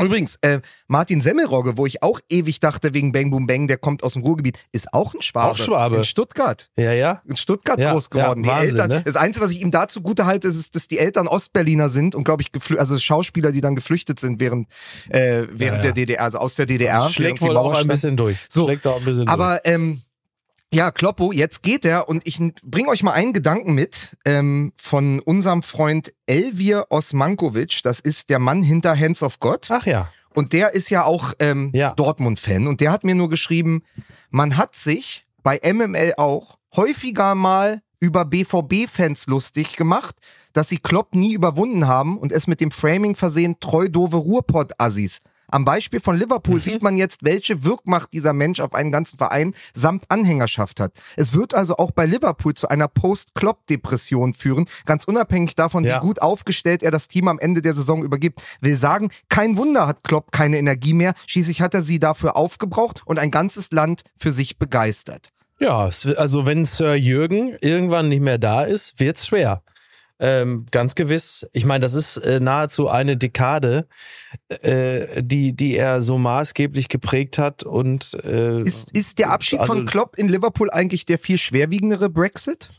[0.00, 4.02] Übrigens, äh, Martin Semmelrogge, wo ich auch ewig dachte, wegen Bang Boom Bang, der kommt
[4.02, 5.52] aus dem Ruhrgebiet, ist auch ein Schwabe.
[5.52, 5.96] Auch Schwabe.
[5.98, 6.68] In Stuttgart.
[6.76, 7.22] Ja, ja.
[7.28, 8.42] In Stuttgart Ja, groß geworden.
[8.42, 9.02] ja, die Wahnsinn, Eltern, ne?
[9.04, 12.24] Das Einzige, was ich ihm dazu gute halte, ist, dass die Eltern Ostberliner sind und
[12.24, 14.66] glaube ich, also Schauspieler, die dann geflüchtet sind während,
[15.10, 16.98] äh, während Ja, der DDR, also aus der DDR.
[17.04, 18.36] Das schlägt während die wohl auch ein bisschen durch.
[18.48, 19.32] So, Schlägt auch ein bisschen durch.
[19.32, 20.02] Aber ähm,
[20.74, 25.20] ja, Kloppo, jetzt geht er und ich bringe euch mal einen Gedanken mit ähm, von
[25.20, 27.80] unserem Freund Elvir Osmankovic.
[27.82, 29.68] Das ist der Mann hinter Hands of God.
[29.70, 30.10] Ach ja.
[30.34, 31.94] Und der ist ja auch ähm, Ja.
[31.94, 32.66] Dortmund-Fan.
[32.66, 33.82] Und der hat mir nur geschrieben,
[34.30, 40.16] man hat sich bei MML auch häufiger mal über BVB-Fans lustig gemacht,
[40.52, 45.20] dass sie Klopp nie überwunden haben und es mit dem Framing versehen treu doofe Ruhrpott-Assis.
[45.54, 49.54] Am Beispiel von Liverpool sieht man jetzt, welche Wirkmacht dieser Mensch auf einen ganzen Verein
[49.72, 50.90] samt Anhängerschaft hat.
[51.14, 55.98] Es wird also auch bei Liverpool zu einer Post-Klopp-Depression führen, ganz unabhängig davon, Ja.
[55.98, 58.42] wie gut aufgestellt er das Team am Ende der Saison übergibt.
[58.62, 61.14] Will sagen, kein Wunder hat Klopp keine Energie mehr.
[61.28, 65.28] Schließlich hat er sie dafür aufgebraucht und ein ganzes Land für sich begeistert.
[65.60, 69.62] Ja, also wenn Sir Jürgen irgendwann nicht mehr da ist, wird's schwer.
[70.20, 71.46] Ähm, ganz gewiss.
[71.52, 73.88] Ich meine, das ist äh, nahezu eine Dekade,
[74.48, 77.64] äh, die, die er so maßgeblich geprägt hat.
[77.64, 82.10] Und äh, Ist, ist der Abschied also- von Klopp in Liverpool eigentlich der viel schwerwiegendere
[82.10, 82.70] Brexit?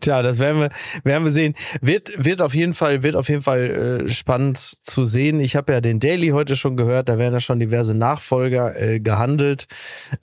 [0.00, 0.70] Tja, das werden wir,
[1.02, 1.54] werden wir sehen.
[1.80, 5.40] Wird, wird auf jeden Fall, wird auf jeden Fall äh, spannend zu sehen.
[5.40, 9.00] Ich habe ja den Daily heute schon gehört, da werden ja schon diverse Nachfolger äh,
[9.00, 9.66] gehandelt.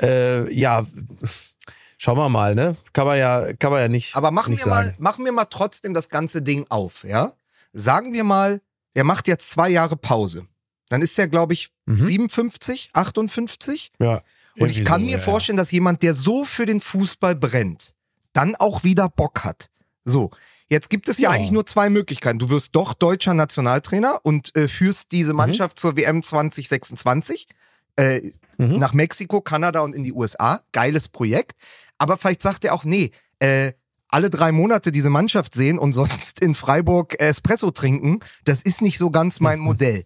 [0.02, 0.86] Äh, ja,
[2.04, 2.76] schauen wir mal, ne?
[2.92, 4.16] Kann man ja, kann man ja nicht.
[4.16, 7.34] Aber machen nicht wir, mal, machen wir mal trotzdem das ganze Ding auf, ja?
[7.72, 8.62] Sagen wir mal,
[8.94, 10.46] er macht jetzt zwei Jahre Pause.
[10.90, 12.04] Dann ist er, glaube ich, Mhm.
[12.04, 13.92] 57, 58.
[14.00, 14.22] Ja.
[14.58, 15.20] Und ich kann so, mir ja.
[15.20, 17.94] vorstellen, dass jemand, der so für den Fußball brennt,
[18.32, 19.70] dann auch wieder Bock hat.
[20.06, 20.32] So,
[20.70, 21.36] jetzt gibt es ja, Ja.
[21.36, 22.40] eigentlich nur zwei Möglichkeiten.
[22.40, 25.16] Du wirst doch deutscher Nationaltrainer und äh, führst Mhm.
[25.18, 27.48] diese Mannschaft zur WM 2026
[27.96, 28.78] äh, Mhm.
[28.80, 30.62] nach Mexiko, Kanada und in die USA.
[30.72, 31.54] Geiles Projekt.
[31.98, 33.74] Aber vielleicht sagt er auch, nee, äh,
[34.10, 38.98] alle drei Monate diese Mannschaft sehen und sonst in Freiburg Espresso trinken, das ist nicht
[39.00, 40.04] so ganz mein Modell.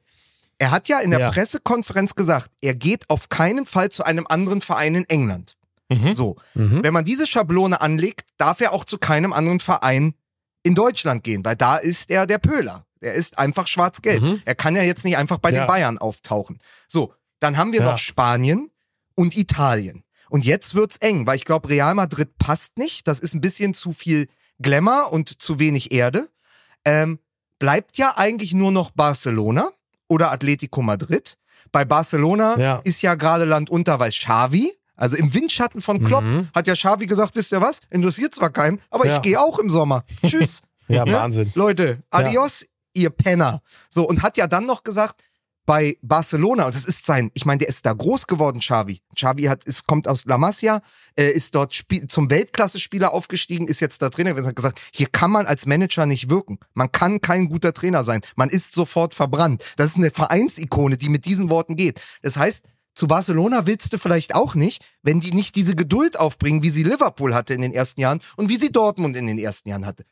[0.59, 1.31] Er hat ja in der Ja.
[1.31, 5.55] Pressekonferenz gesagt, er geht auf keinen Fall zu einem anderen Verein in England.
[5.89, 6.13] Mhm.
[6.13, 6.83] So, Mhm.
[6.83, 10.13] wenn man diese Schablone anlegt, darf er auch zu keinem anderen Verein
[10.63, 12.85] in Deutschland gehen, weil da ist er der Pöhler.
[12.99, 14.21] Er ist einfach schwarz-gelb.
[14.21, 14.41] Mhm.
[14.45, 15.61] Er kann ja jetzt nicht einfach bei Ja.
[15.63, 16.57] den Bayern auftauchen.
[16.87, 17.91] So, dann haben wir Ja.
[17.91, 18.71] noch Spanien
[19.15, 20.03] und Italien.
[20.29, 23.07] Und jetzt wird's eng, weil ich glaube, Real Madrid passt nicht.
[23.07, 24.27] Das ist ein bisschen zu viel
[24.59, 26.29] Glamour und zu wenig Erde.
[26.85, 27.19] Ähm,
[27.59, 29.69] bleibt ja eigentlich nur noch Barcelona
[30.07, 31.37] oder Atletico Madrid.
[31.71, 32.81] Bei Barcelona Ja.
[32.83, 36.49] ist ja gerade Land unter, weil Xavi, also im Windschatten von Klopp, Mhm.
[36.53, 39.15] hat ja Xavi gesagt, wisst ihr was, interessiert zwar keinen, aber Ja.
[39.17, 40.03] ich gehe auch im Sommer.
[40.25, 40.61] Tschüss.
[40.87, 41.13] Ja, Ne?
[41.13, 41.51] Wahnsinn.
[41.55, 43.61] Leute, adios, ihr Penner.
[43.89, 45.23] So, und hat ja dann noch gesagt,
[45.67, 49.01] bei Barcelona, und das ist sein, ich meine, der ist da groß geworden, Xavi.
[49.13, 50.81] Xavi hat, ist, kommt aus La Masia,
[51.19, 55.07] äh, ist dort Spiel, zum Weltklasse-Spieler aufgestiegen, ist jetzt da Trainer gewesen, hat gesagt, hier
[55.07, 56.57] kann man als Manager nicht wirken.
[56.73, 58.21] Man kann kein guter Trainer sein.
[58.37, 59.61] Man ist sofort verbrannt.
[59.75, 62.01] Das ist eine Vereinsikone, die mit diesen Worten geht.
[62.21, 66.63] Das heißt, zu Barcelona willst du vielleicht auch nicht, wenn die nicht diese Geduld aufbringen,
[66.63, 69.67] wie sie Liverpool hatte in den ersten Jahren und wie sie Dortmund in den ersten
[69.67, 70.05] Jahren hatte.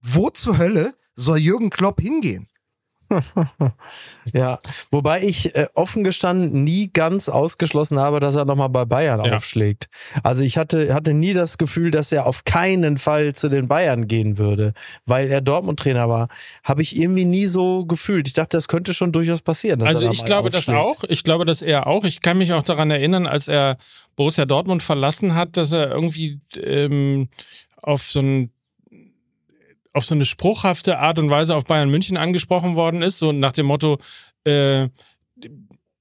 [0.00, 2.46] Wo zur Hölle soll Jürgen Klopp hingehen?
[4.32, 4.58] Ja,
[4.90, 9.36] wobei ich äh, offen gestanden nie ganz ausgeschlossen habe, dass er nochmal bei Bayern Ja.
[9.36, 9.88] aufschlägt.
[10.22, 14.06] Also ich hatte, hatte nie das Gefühl, dass er auf keinen Fall zu den Bayern
[14.06, 14.74] gehen würde,
[15.06, 16.28] weil er Dortmund-Trainer war.
[16.62, 18.28] Habe ich irgendwie nie so gefühlt.
[18.28, 19.80] Ich dachte, das könnte schon durchaus passieren.
[19.80, 20.78] Dass Also ich glaube das aufschlägt.
[20.80, 21.04] auch.
[21.08, 22.04] Ich glaube das er auch.
[22.04, 23.76] Ich kann mich auch daran erinnern, als er
[24.14, 27.28] Borussia Dortmund verlassen hat, dass er irgendwie ähm,
[27.82, 28.50] auf so ein
[29.92, 33.52] auf so eine spruchhafte Art und Weise auf Bayern München angesprochen worden ist, so nach
[33.52, 33.98] dem Motto,
[34.44, 34.88] äh,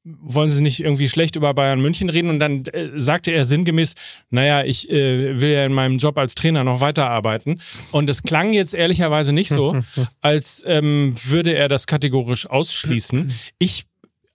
[0.04, 2.30] wollen Sie nicht irgendwie schlecht über Bayern München reden?
[2.30, 3.94] Und dann äh, sagte er sinngemäß,
[4.32, 7.62] naja, ich äh, will ja in meinem Job als Trainer noch weiterarbeiten.
[7.92, 9.80] Und es klang jetzt ehrlicherweise nicht so,
[10.22, 13.32] als ähm, würde er das kategorisch ausschließen.
[13.60, 13.84] Ich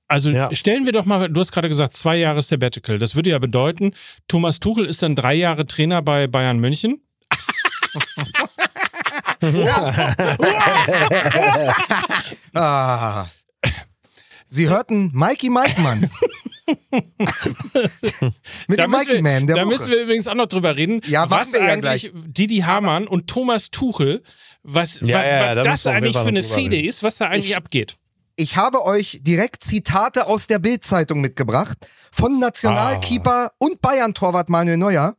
[0.09, 0.55] also Ja.
[0.55, 3.01] stellen wir doch mal, du hast gerade gesagt, zwei Jahre Sabbatical.
[3.01, 3.93] Das würde ja bedeuten,
[4.29, 7.01] Thomas Tuchel ist dann drei Jahre Trainer bei Bayern München.
[12.55, 13.27] Ah.
[14.47, 16.09] Sie hörten Mikey Mikeman.
[18.69, 19.73] Mit dem müssen Mikey Man der da Woche.
[19.73, 23.27] müssen wir übrigens auch noch drüber reden, Ja, was wir ja eigentlich Didi Hamann und
[23.29, 24.23] Thomas Tuchel,
[24.63, 27.51] was, Ja, wa, ja, da das wir eigentlich für eine Fehde ist, was da eigentlich
[27.51, 27.97] Ich- abgeht.
[28.39, 31.79] Ich habe euch direkt Zitate aus der Bild-Zeitung mitgebracht
[32.13, 35.17] von Nationalkeeper und Bayern-Torwart Manuel Neuer,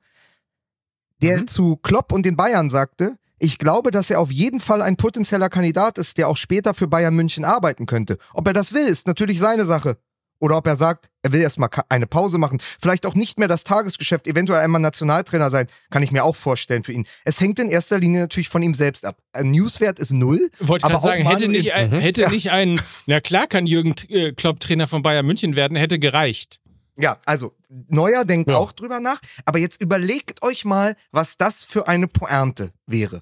[1.24, 1.48] der Mhm.
[1.48, 5.50] zu Klopp und den Bayern sagte, ich glaube, dass er auf jeden Fall ein potenzieller
[5.50, 8.17] Kandidat ist, der auch später für Bayern München arbeiten könnte.
[8.34, 9.97] Ob er das will, ist natürlich seine Sache.
[10.39, 12.60] Oder ob er sagt, er will erstmal eine Pause machen.
[12.80, 16.84] Vielleicht auch nicht mehr das Tagesgeschäft, eventuell einmal Nationaltrainer sein, kann ich mir auch vorstellen
[16.84, 17.08] für ihn.
[17.26, 19.17] Es hängt in erster Linie natürlich von ihm selbst ab.
[19.34, 20.50] Ein Newswert ist null.
[20.60, 23.95] Wollte aber sagen, auch hätte Manuel- nicht, ein, hätte nicht ein, na klar kann Jürgen
[24.10, 26.60] äh, Klopp Trainer von Bayern München werden, hätte gereicht.
[27.00, 28.58] Ja, also Neuer denkt Ja.
[28.58, 33.22] auch drüber nach, aber jetzt überlegt euch mal, was das für eine Pointe wäre.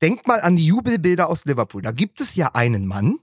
[0.00, 1.82] Denkt mal an die Jubelbilder aus Liverpool.
[1.82, 3.18] Da gibt es ja einen Mann,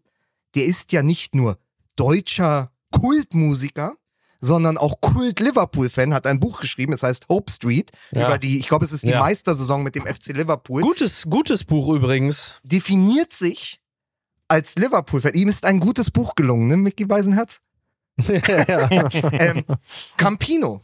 [0.56, 1.58] der ist ja nicht nur
[1.96, 3.96] deutscher Kultmusiker,
[4.42, 8.28] sondern auch Kult-Liverpool-Fan, hat ein Buch geschrieben, es heißt Hope Street, Ja.
[8.28, 9.20] über die, ich glaube, es ist die Ja.
[9.20, 12.56] Meistersaison mit dem FC Liverpool, Gutes, gutes Buch übrigens.
[12.64, 13.80] definiert sich
[14.48, 15.34] als Liverpool-Fan.
[15.34, 17.62] Ihm ist ein gutes Buch gelungen, ne, Micky Weisenherz?
[18.28, 19.66] ähm,
[20.18, 20.82] Campino,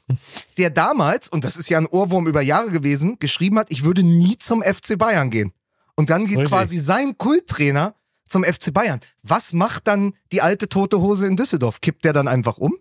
[0.57, 4.03] der damals, und das ist ja ein Ohrwurm über Jahre gewesen, geschrieben hat, ich würde
[4.03, 5.53] nie zum FC Bayern gehen.
[5.95, 6.51] Und dann geht Richtig.
[6.51, 7.95] quasi sein Kulttrainer
[8.27, 8.99] zum FC Bayern.
[9.23, 11.81] Was macht dann die alte tote Hose in Düsseldorf?
[11.81, 12.77] Kippt der dann einfach um?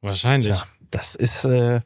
[0.00, 0.54] Wahrscheinlich.
[0.54, 1.80] Ja, das ist, äh,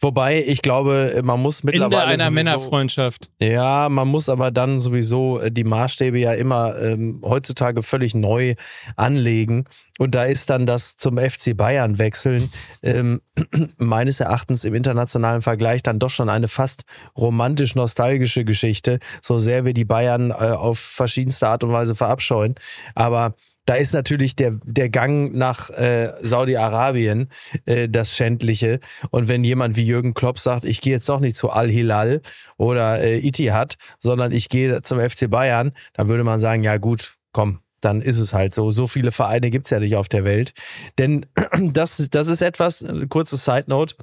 [0.00, 2.14] Wobei, ich glaube, man muss mittlerweile.
[2.14, 3.30] In einer sowieso, Männerfreundschaft.
[3.40, 8.54] Ja, man muss aber dann sowieso äh, die Maßstäbe ja immer ähm, heutzutage völlig neu
[8.96, 9.64] anlegen.
[9.98, 12.52] Und da ist dann das zum FC Bayern wechseln,
[12.82, 13.20] ähm,
[13.78, 16.84] meines Erachtens im internationalen Vergleich dann doch schon eine fast
[17.16, 22.54] romantisch-nostalgische Geschichte, so sehr wir die Bayern äh, auf verschiedenste Art und Weise verabscheuen.
[22.94, 23.34] Aber
[23.68, 27.28] da ist natürlich der, der Gang nach äh, Saudi-Arabien
[27.66, 28.80] äh, das Schändliche.
[29.10, 32.22] Und wenn jemand wie Jürgen Klopp sagt, ich gehe jetzt doch nicht zu Al-Hilal
[32.56, 37.16] oder äh, Itihad, sondern ich gehe zum FC Bayern, dann würde man sagen, ja gut,
[37.32, 38.70] komm, dann ist es halt so.
[38.70, 40.54] So viele Vereine gibt's ja nicht auf der Welt.
[40.96, 41.26] Denn
[41.60, 43.96] das, das ist etwas, kurze Side Note,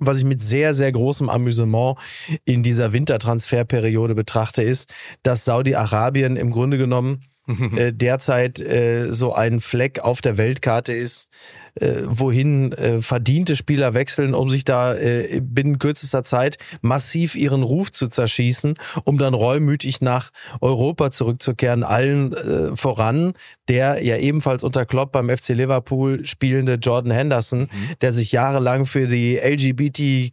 [0.00, 1.98] was ich mit sehr, sehr großem Amüsement
[2.44, 4.92] in dieser Wintertransferperiode betrachte, ist,
[5.22, 11.28] dass Saudi-Arabien im Grunde genommen äh, derzeit äh, so ein Fleck auf der Weltkarte ist,
[11.74, 17.62] äh, wohin äh, verdiente Spieler wechseln, um sich da äh, binnen kürzester Zeit massiv ihren
[17.62, 20.30] Ruf zu zerschießen, um dann reumütig nach
[20.60, 21.82] Europa zurückzukehren.
[21.82, 23.34] Allen äh, voran
[23.68, 27.68] der ja ebenfalls unter Klopp beim FC Liverpool spielende Jordan Henderson, mhm.
[28.00, 30.32] der sich jahrelang für die LGBT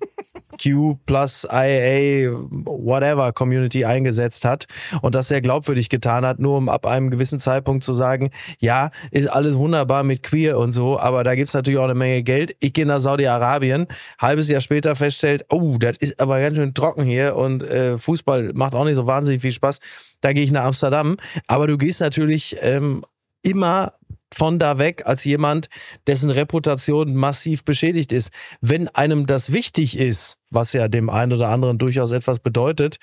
[0.62, 4.66] Q plus IA, whatever Community eingesetzt hat
[5.02, 8.92] und das sehr glaubwürdig getan hat, nur um ab einem gewissen Zeitpunkt zu sagen, ja,
[9.12, 12.56] ist alles wunderbar mit Queer und so, aber da gibt's natürlich auch eine Menge Geld.
[12.60, 13.86] Ich gehe nach Saudi-Arabien,
[14.18, 18.54] halbes Jahr später feststellt, oh, das ist aber ganz schön trocken hier und äh, Fußball
[18.56, 19.78] macht auch nicht so wahnsinnig viel Spaß.
[20.22, 21.18] Da gehe ich nach Amsterdam.
[21.46, 23.06] Aber du gehst natürlich ähm,
[23.44, 23.94] immer
[24.34, 25.70] von da weg als jemand,
[26.08, 28.32] dessen Reputation massiv beschädigt ist.
[28.60, 32.98] Wenn einem das wichtig ist, was ja dem einen oder anderen durchaus etwas bedeutet,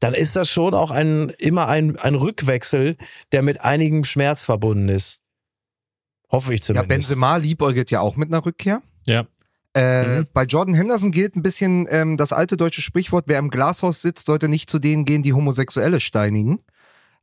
[0.00, 2.96] dann ist das schon auch ein, immer ein, ein Rückwechsel,
[3.32, 5.20] der mit einigem Schmerz verbunden ist.
[6.30, 6.90] Hoffe ich zumindest.
[6.90, 8.82] Ja, Benzema liebäugelt ja auch mit einer Rückkehr.
[9.06, 9.26] Ja.
[9.74, 10.26] Äh, mhm.
[10.32, 14.26] Bei Jordan Henderson gilt ein bisschen ähm, das alte deutsche Sprichwort, wer im Glashaus sitzt,
[14.26, 16.60] sollte nicht zu denen gehen, die Homosexuelle steinigen.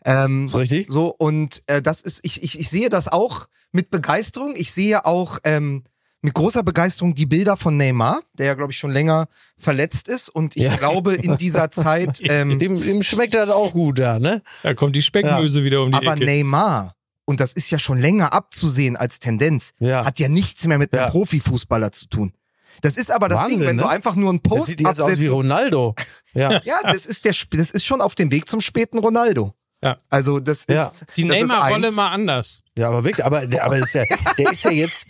[0.05, 0.87] Ähm, ist richtig.
[0.89, 4.53] So, und äh, das ist, ich, ich, ich sehe das auch mit Begeisterung.
[4.55, 5.83] Ich sehe auch ähm,
[6.21, 10.29] mit großer Begeisterung die Bilder von Neymar, der ja, glaube ich, schon länger verletzt ist.
[10.29, 10.75] Und ich ja.
[10.77, 12.21] glaube, in dieser Zeit.
[12.29, 14.41] Ähm, dem, dem schmeckt das auch gut, ja, ne?
[14.63, 15.65] Da kommt die Speckmöse ja.
[15.65, 16.25] wieder um die Aber Ecke.
[16.25, 16.93] Neymar,
[17.27, 20.05] und das ist ja schon länger abzusehen als Tendenz, ja.
[20.05, 22.33] hat ja nichts mehr mit einem Profifußballer zu tun.
[22.81, 23.81] Das ist aber das Wahnsinn, Ding, wenn ne?
[23.83, 25.95] du einfach nur einen Post das sieht jetzt aus wie Ronaldo.
[26.33, 29.53] Ja, ja das ist der, das ist schon auf dem Weg zum späten Ronaldo.
[29.83, 29.97] Ja.
[30.09, 30.85] Also das ja.
[30.85, 32.63] ist die Neymar-Rolle mal anders.
[32.77, 34.03] Ja, aber wirklich, aber, aber ist ja,
[34.37, 35.05] der ist ja jetzt,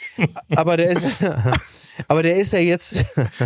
[0.56, 1.06] aber der ist,
[2.08, 3.04] aber der ist ja jetzt.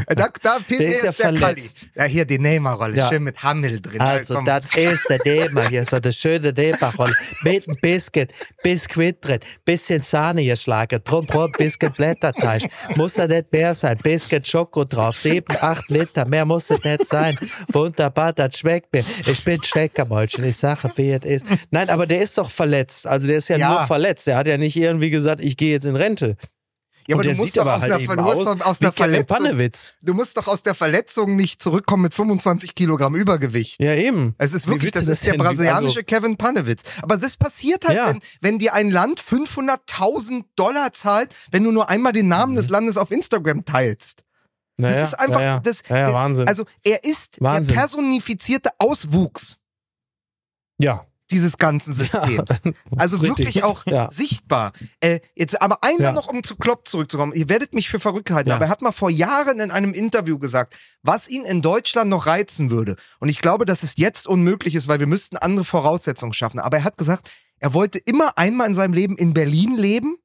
[0.08, 1.88] da, da fehlt der ist ja verletzt.
[1.96, 3.10] Ja, hier die Neymar-Rolle, ja.
[3.10, 4.02] schön mit Hammel drin.
[4.02, 4.46] Also, Komm.
[4.46, 7.14] das ist der Neymar hier, so eine schöne Neymar-Rolle.
[7.44, 8.28] Mit ein bisschen
[8.64, 12.64] Biskuit drin, bisschen Sahne geschlagen, drum rum, bisschen Blätterteig.
[12.96, 17.06] Muss da nicht mehr sein, bisschen Schoko drauf, sieben, acht Liter, mehr muss es nicht
[17.06, 17.38] sein.
[17.72, 19.04] Wunderbar, das schmeckt mir.
[19.26, 21.46] Ich bin Schleckermäulchen, ich sage, wie es ist.
[21.70, 23.08] Nein, aber der ist doch verletzt.
[23.08, 23.70] Also der ist ja, ja.
[23.70, 24.28] nur verletzt.
[24.28, 26.36] Der hat ja nicht irgendwie gesagt, ich gehe jetzt in Rente.
[27.08, 29.72] Ja, aber du musst doch aus, halt der, du musst aus, aus der Verletzung.
[30.02, 33.82] Du musst doch aus der Verletzung nicht zurückkommen mit 25 Kilogramm Übergewicht.
[33.82, 34.36] Ja, eben.
[34.38, 36.84] Es ist wirklich, das, das ist der brasilianische also, Kevin Panewitz.
[37.02, 38.08] Aber das passiert halt, ja.
[38.08, 42.58] wenn, wenn dir ein Land 500.000 Dollar zahlt, wenn du nur einmal den Namen mhm.
[42.58, 44.24] des Landes auf Instagram teilst.
[44.78, 46.48] Naja, das ist einfach, naja, das, naja, Wahnsinn.
[46.48, 47.76] also er ist Wahnsinn.
[47.76, 49.58] der personifizierte Auswuchs.
[50.80, 52.22] Ja dieses ganzen Systems.
[52.64, 53.64] Ja, also wirklich richtig.
[53.64, 54.10] auch ja.
[54.12, 54.74] sichtbar.
[55.00, 56.12] Äh, jetzt aber einmal ja.
[56.12, 57.34] noch, um zu Klopp zurückzukommen.
[57.34, 60.38] Ihr werdet mich für verrückt halten, aber er hat mal vor Jahren in einem Interview
[60.38, 62.96] gesagt, was ihn in Deutschland noch reizen würde.
[63.20, 66.60] Und ich glaube, dass es jetzt unmöglich ist, weil wir müssten andere Voraussetzungen schaffen.
[66.60, 70.18] Aber er hat gesagt, er wollte immer einmal in seinem Leben in Berlin leben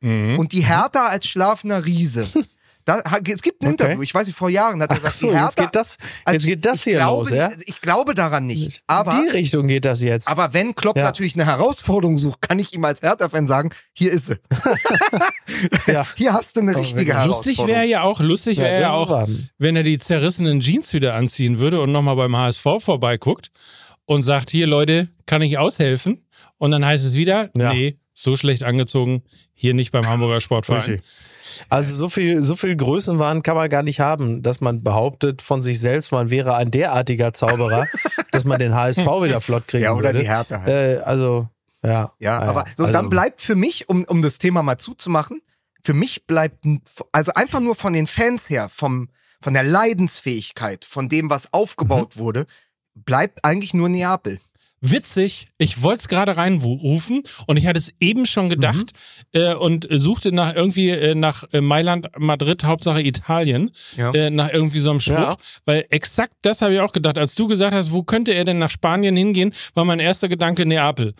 [0.00, 0.38] mhm.
[0.38, 2.26] und die Hertha als schlafender Riese.
[2.88, 3.84] Da, es gibt ein okay.
[3.84, 5.98] Interview, ich weiß nicht, vor Jahren hat er gesagt, so, die Hertha, jetzt geht das,
[6.26, 7.50] jetzt geht das hier glaube, los, ja?
[7.66, 8.82] Ich glaube daran nicht.
[8.86, 10.26] Aber, die Richtung geht das jetzt.
[10.26, 11.04] Aber wenn Klopp ja.
[11.04, 14.36] natürlich eine Herausforderung sucht, kann ich ihm als Hertha-Fan sagen, hier ist sie.
[15.86, 16.06] ja.
[16.16, 17.56] Hier hast du eine oh, richtige Herausforderung.
[17.56, 21.58] Lustig wäre ja auch, lustig wäre ja, auch, wenn er die zerrissenen Jeans wieder anziehen
[21.58, 23.50] würde und nochmal beim HSV vorbeiguckt
[24.06, 26.24] und sagt, hier Leute, kann ich aushelfen?
[26.56, 31.02] Und dann heißt es wieder, nee, so schlecht angezogen, hier nicht beim Hamburger Sportverein.
[31.68, 35.62] Also so viel, so viel Größenwahn kann man gar nicht haben, dass man behauptet von
[35.62, 37.84] sich selbst, man wäre ein derartiger Zauberer,
[38.32, 39.92] dass man den HSV wieder flott kriegen würde.
[39.92, 40.20] Ja, oder würde.
[40.20, 40.68] die Härte halt.
[40.68, 41.48] Äh, also,
[41.84, 42.12] ja.
[42.18, 45.42] Ja, aber so, also, dann bleibt für mich, um, um das Thema mal zuzumachen,
[45.82, 46.64] für mich bleibt,
[47.12, 49.08] also einfach nur von den Fans her, vom,
[49.40, 52.20] von der Leidensfähigkeit, von dem, was aufgebaut mhm.
[52.20, 52.46] wurde,
[52.94, 54.38] bleibt eigentlich nur Neapel.
[54.80, 55.48] Witzig.
[55.58, 58.92] Ich wollte es gerade reinrufen und ich hatte es eben schon gedacht
[59.34, 59.40] Mhm.
[59.40, 64.12] äh, und suchte nach irgendwie äh, nach äh, Mailand, Madrid, Hauptsache Italien, Ja.
[64.12, 65.16] äh, nach irgendwie so einem Spruch.
[65.16, 65.36] Ja.
[65.64, 67.18] Weil exakt das habe ich auch gedacht.
[67.18, 70.64] Als du gesagt hast, wo könnte er denn nach Spanien hingehen, war mein erster Gedanke
[70.66, 71.14] Neapel.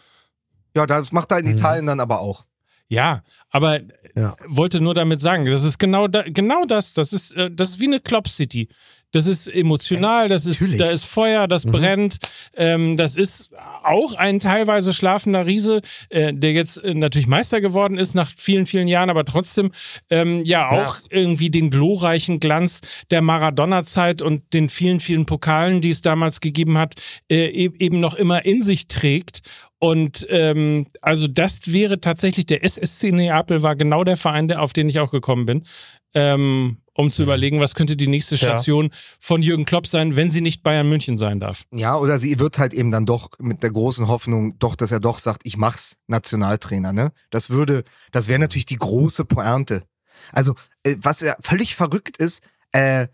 [0.76, 2.44] Ja, das macht er in Italien dann aber auch.
[2.88, 3.80] Ja, aber
[4.16, 4.34] Ja.
[4.46, 6.92] wollte nur damit sagen, das ist genau da, genau das.
[6.94, 8.68] Das ist äh, das ist wie eine Club City.
[9.10, 10.80] Das ist emotional, das ist Natürlich.
[10.80, 12.18] da ist Feuer, das brennt.
[12.56, 13.48] Ähm, das ist
[13.82, 15.80] auch ein teilweise schlafender Riese,
[16.10, 19.70] äh, der jetzt äh, natürlich Meister geworden ist nach vielen vielen Jahren, aber trotzdem
[20.10, 25.88] ähm, ja auch irgendwie den glorreichen Glanz der Maradona-Zeit und den vielen vielen Pokalen, die
[25.90, 26.94] es damals gegeben hat,
[27.30, 29.40] äh, e- eben noch immer in sich trägt.
[29.80, 34.72] Und ähm, also das wäre tatsächlich der SSC Neapel war genau der Verein, der, auf
[34.72, 35.66] den ich auch gekommen bin,
[36.14, 38.40] ähm, um zu überlegen, was könnte die nächste Ja.
[38.40, 41.62] Station von Jürgen Klopp sein, wenn sie nicht Bayern München sein darf.
[41.72, 44.98] Ja, oder sie wird halt eben dann doch mit der großen Hoffnung, doch, dass er
[44.98, 47.12] doch sagt, ich mach's Nationaltrainer, ne?
[47.30, 49.84] Das würde, das wäre natürlich die große Pointe.
[50.32, 53.06] Also, äh, was ja völlig verrückt ist, äh,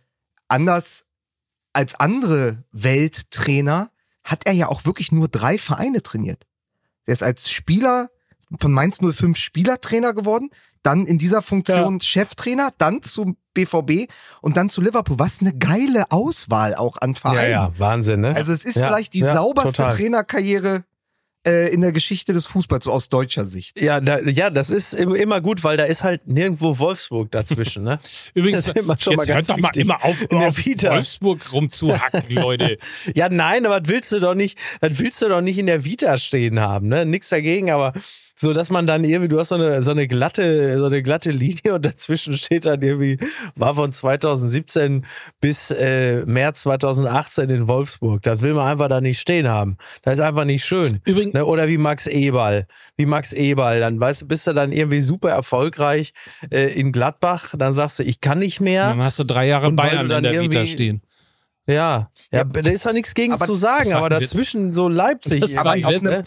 [0.49, 1.05] anders
[1.75, 3.91] als andere Welttrainer
[4.23, 6.45] hat er ja auch wirklich nur drei Vereine trainiert.
[7.07, 8.11] Er ist als Spieler
[8.61, 10.51] von Mainz 05 Spielertrainer geworden,
[10.83, 14.11] dann in dieser Funktion Cheftrainer, dann zum BVB
[14.43, 15.19] und dann zu Liverpool.
[15.19, 17.51] Was eine geile Auswahl auch an Ja, Vereinen.
[17.51, 18.35] ja, Wahnsinn, ne?
[18.35, 19.89] Also es ist Ja, vielleicht die ja, sauberste.
[19.89, 20.85] Trainerkarriere
[21.47, 23.81] äh, in der Geschichte des Fußballs, so aus deutscher Sicht.
[23.81, 27.85] Ja, da, ja, das ist im- immer gut, weil da ist halt nirgendwo Wolfsburg dazwischen,
[27.85, 27.99] ne?
[28.35, 30.67] Übrigens, Das immer schon jetzt mal hört doch mal immer auf, In der auf.
[30.67, 32.79] Wolfsburg rumzuhacken, Leute.
[33.15, 35.85] Ja, nein, aber das willst du doch nicht, das willst du doch nicht in der
[35.85, 37.05] Vita stehen haben, ne?
[37.07, 37.93] Nix dagegen, aber
[38.37, 41.31] so, dass man dann irgendwie, du hast so eine, so eine glatte, so eine glatte
[41.31, 43.17] Linie und dazwischen steht dann irgendwie,
[43.55, 45.07] war von 2017
[45.41, 48.23] bis äh, März 2018 in Wolfsburg.
[48.23, 49.77] Das will man einfach da nicht stehen haben.
[50.03, 51.01] Das ist einfach nicht schön.
[51.05, 51.45] Übrigens- ne?
[51.45, 52.67] Oder wie Max Eberl.
[52.97, 53.81] Wie Max Eberl.
[53.81, 56.13] Dann weißt du, bist du dann irgendwie super erfolgreich
[56.51, 58.89] äh, in Gladbach, dann sagst du, ich kann nicht mehr.
[58.89, 61.03] Dann hast du drei Jahre Und Bayern in dann der Vita irgendwie- stehen.
[61.67, 64.31] Ja, ja, da ist doch nichts gegen aber zu sagen, aber ein Witz.
[64.33, 65.43] dazwischen so Leipzig.
[65.43, 65.59] Auf Witz.
[66.03, 66.25] einem,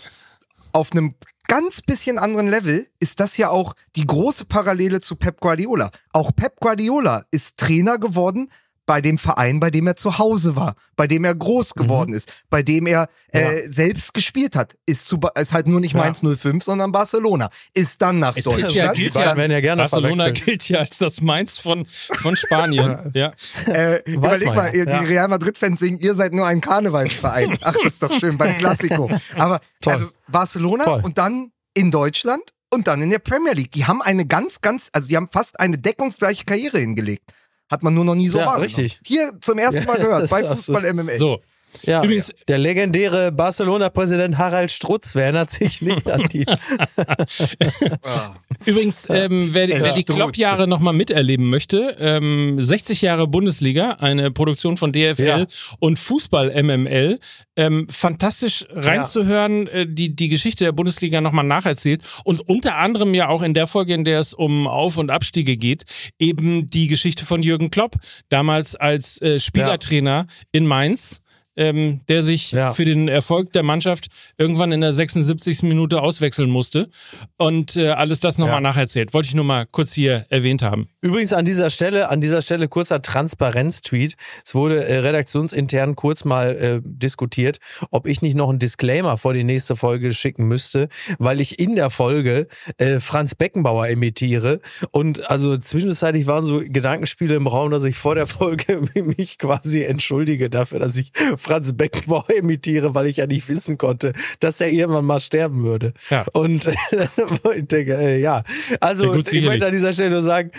[0.72, 1.14] auf einem
[1.48, 5.92] ganz bisschen anderen Level ist das ja auch die große Parallele zu Pep Guardiola.
[6.14, 8.50] Auch Pep Guardiola ist Trainer geworden
[8.88, 11.82] bei dem Verein, bei dem er zu Hause war, bei dem er groß Mhm.
[11.84, 14.76] geworden ist, bei dem er äh, selbst gespielt hat.
[14.88, 16.00] Ist, zu, ist halt nur nicht Ja.
[16.00, 17.50] Mainz 05, sondern Barcelona.
[17.76, 18.74] Ist dann nach Es Deutschland.
[18.74, 23.12] ja, gilt ja, werden ja gerne Barcelona gilt ja als das Mainz von, von Spanien.
[23.14, 23.34] ja.
[23.68, 24.74] Äh, überleg mal, ja.
[24.74, 25.00] ihr- die Ja.
[25.02, 27.58] Real Madrid-Fans singen, ihr seid nur ein Karnevalsverein.
[27.64, 29.12] Ach, das ist doch schön beim Klassiko.
[29.36, 29.94] Aber Toll.
[29.94, 31.02] also Barcelona Toll.
[31.04, 33.72] und dann in Deutschland und dann in der Premier League.
[33.72, 37.24] Die haben eine ganz, ganz, also die haben fast eine deckungsgleiche Karriere hingelegt.
[37.70, 38.64] Hat man nur noch nie so Ja, wahrgenommen.
[38.76, 39.00] richtig.
[39.06, 41.18] Hier zum ersten Mal gehört bei Fußball MML.
[41.20, 41.42] So,
[41.84, 46.46] Ja, Übrigens- der legendäre Barcelona-Präsident Harald Strutz wer erinnert sich nicht an die.
[48.66, 50.04] Übrigens, ähm, wer, wer die.
[50.04, 55.46] Klopp-Jahre nochmal miterleben möchte, ähm, 60 Jahre Bundesliga, eine Produktion von DFL Ja.
[55.80, 57.20] und Fußball MML,
[57.56, 63.30] ähm, fantastisch reinzuhören, äh, die, die Geschichte der Bundesliga nochmal nacherzählt und unter anderem ja
[63.30, 65.84] auch in der Folge, in der es um Auf- und Abstiege geht,
[66.20, 67.96] eben die Geschichte von Jürgen Klopp,
[68.30, 71.22] damals als äh, Spielertrainer in Mainz.
[71.58, 72.72] Ähm, der sich Ja.
[72.72, 75.64] für den Erfolg der Mannschaft irgendwann in der 76.
[75.64, 76.90] Minute auswechseln musste
[77.38, 78.62] und äh, alles das nochmal Ja.
[78.62, 79.14] nacherzählt.
[79.14, 80.88] Wollte ich nur mal kurz hier erwähnt haben.
[81.02, 84.16] Übrigens an dieser Stelle, an dieser Stelle kurzer Transparenz-Tweet.
[84.46, 87.58] Es wurde äh, redaktionsintern kurz mal äh, diskutiert,
[87.92, 90.90] ob ich nicht noch einen Disclaimer vor die nächste Folge schicken müsste,
[91.20, 92.48] weil ich in der Folge
[92.78, 94.60] äh, Franz Beckenbauer imitiere.
[94.92, 98.82] Und also zwischenzeitlich waren so Gedankenspiele im Raum, dass ich vor der Folge
[99.18, 101.12] mich quasi entschuldige dafür, dass ich
[101.48, 105.94] Franz Beckenbauer imitiere, weil ich ja nicht wissen konnte, dass er irgendwann mal sterben würde.
[106.10, 106.26] Ja.
[106.34, 106.76] Und äh,
[107.56, 108.44] ich denke, äh, ja.
[108.82, 110.52] Also Ja, gut, ich möchte an dieser Stelle nur sagen,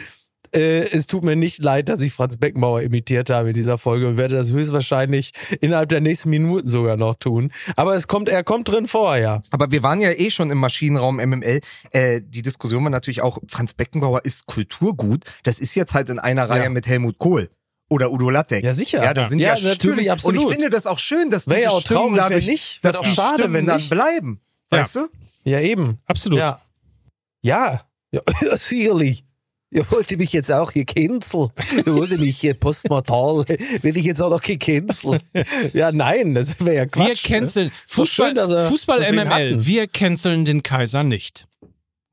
[0.54, 4.08] äh, es tut mir nicht leid, dass ich Franz Beckenbauer imitiert habe in dieser Folge
[4.08, 7.52] und werde das höchstwahrscheinlich innerhalb der nächsten Minuten sogar noch tun.
[7.76, 9.42] Aber es kommt, er kommt drin vor, ja.
[9.50, 11.60] Aber wir waren ja eh schon im Maschinenraum MML.
[11.90, 15.24] Äh, die Diskussion war natürlich auch, Franz Beckenbauer ist Kulturgut.
[15.42, 17.50] Das ist jetzt halt in einer Reihe mit Helmut Kohl.
[17.90, 18.64] Oder Udo Lattek.
[18.64, 19.02] Ja, sicher.
[19.02, 20.38] Ja, das sind ja, Ja, natürlich, absolut.
[20.38, 22.84] Und ich finde das auch schön, dass Wäre diese ja auch Stimmen traurig, dadurch, nicht.
[22.84, 23.90] Dass die schade, Stimmen wenn dann nicht.
[23.90, 24.40] bleiben.
[24.70, 24.78] Ja.
[24.80, 25.08] Weißt du?
[25.44, 25.98] Ja, eben.
[26.06, 26.38] Absolut.
[26.38, 26.60] Ja.
[27.42, 27.82] Ja.
[28.10, 28.20] Ja,
[28.58, 29.24] sicherlich.
[29.70, 31.50] Ihr wollte mich jetzt auch gecancelt.
[31.84, 35.22] Ihr wollte mich hier postmortal, werde ich jetzt auch noch gecancelt.
[35.74, 37.28] Ja, nein, das wäre ja Wir Quatsch.
[37.30, 37.36] ne?
[37.38, 39.28] canceln So Fußball, schön, dass er- Fußball wir MML.
[39.28, 39.66] hatten.
[39.66, 41.46] Wir canceln den Kaiser nicht.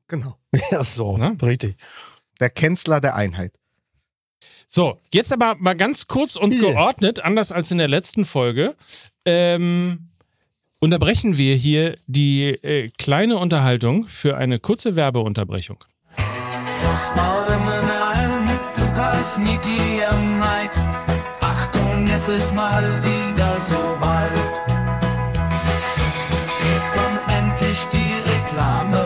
[0.08, 0.36] Genau.
[0.70, 1.36] Ja, so, Ne?
[1.42, 1.76] richtig.
[2.40, 3.52] Der Kanzler der Einheit.
[4.68, 6.60] So, jetzt aber mal ganz kurz und Hier.
[6.72, 8.74] geordnet, anders als in der letzten Folge.
[9.24, 10.08] Ähm,
[10.80, 15.78] unterbrechen wir hier die äh, kleine Unterhaltung für eine kurze Werbeunterbrechung.
[21.40, 24.30] Achtung, es ist mal wieder soweit.
[26.62, 29.04] Hier kommt endlich die Reklame.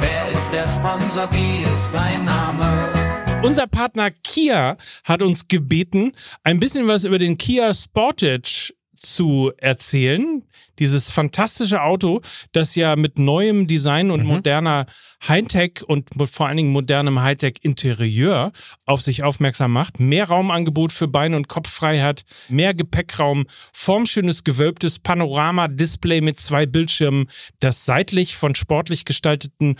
[0.00, 1.28] Wer ist der Sponsor?
[1.32, 2.35] Wie ist sein Name?
[3.46, 10.42] Unser Partner Kia hat uns gebeten, ein bisschen was über den Kia Sportage zu erzählen.
[10.78, 12.20] Dieses fantastische Auto,
[12.52, 14.26] das ja mit neuem Design und mhm.
[14.26, 14.86] moderner
[15.26, 18.52] Hightech und vor allen Dingen modernem Hightech-Interieur
[18.84, 20.00] auf sich aufmerksam macht.
[20.00, 27.26] Mehr Raumangebot für Bein- und Kopffreiheit, mehr Gepäckraum, formschönes gewölbtes Panorama-Display mit zwei Bildschirmen,
[27.60, 29.76] das seitlich von sportlich gestalteten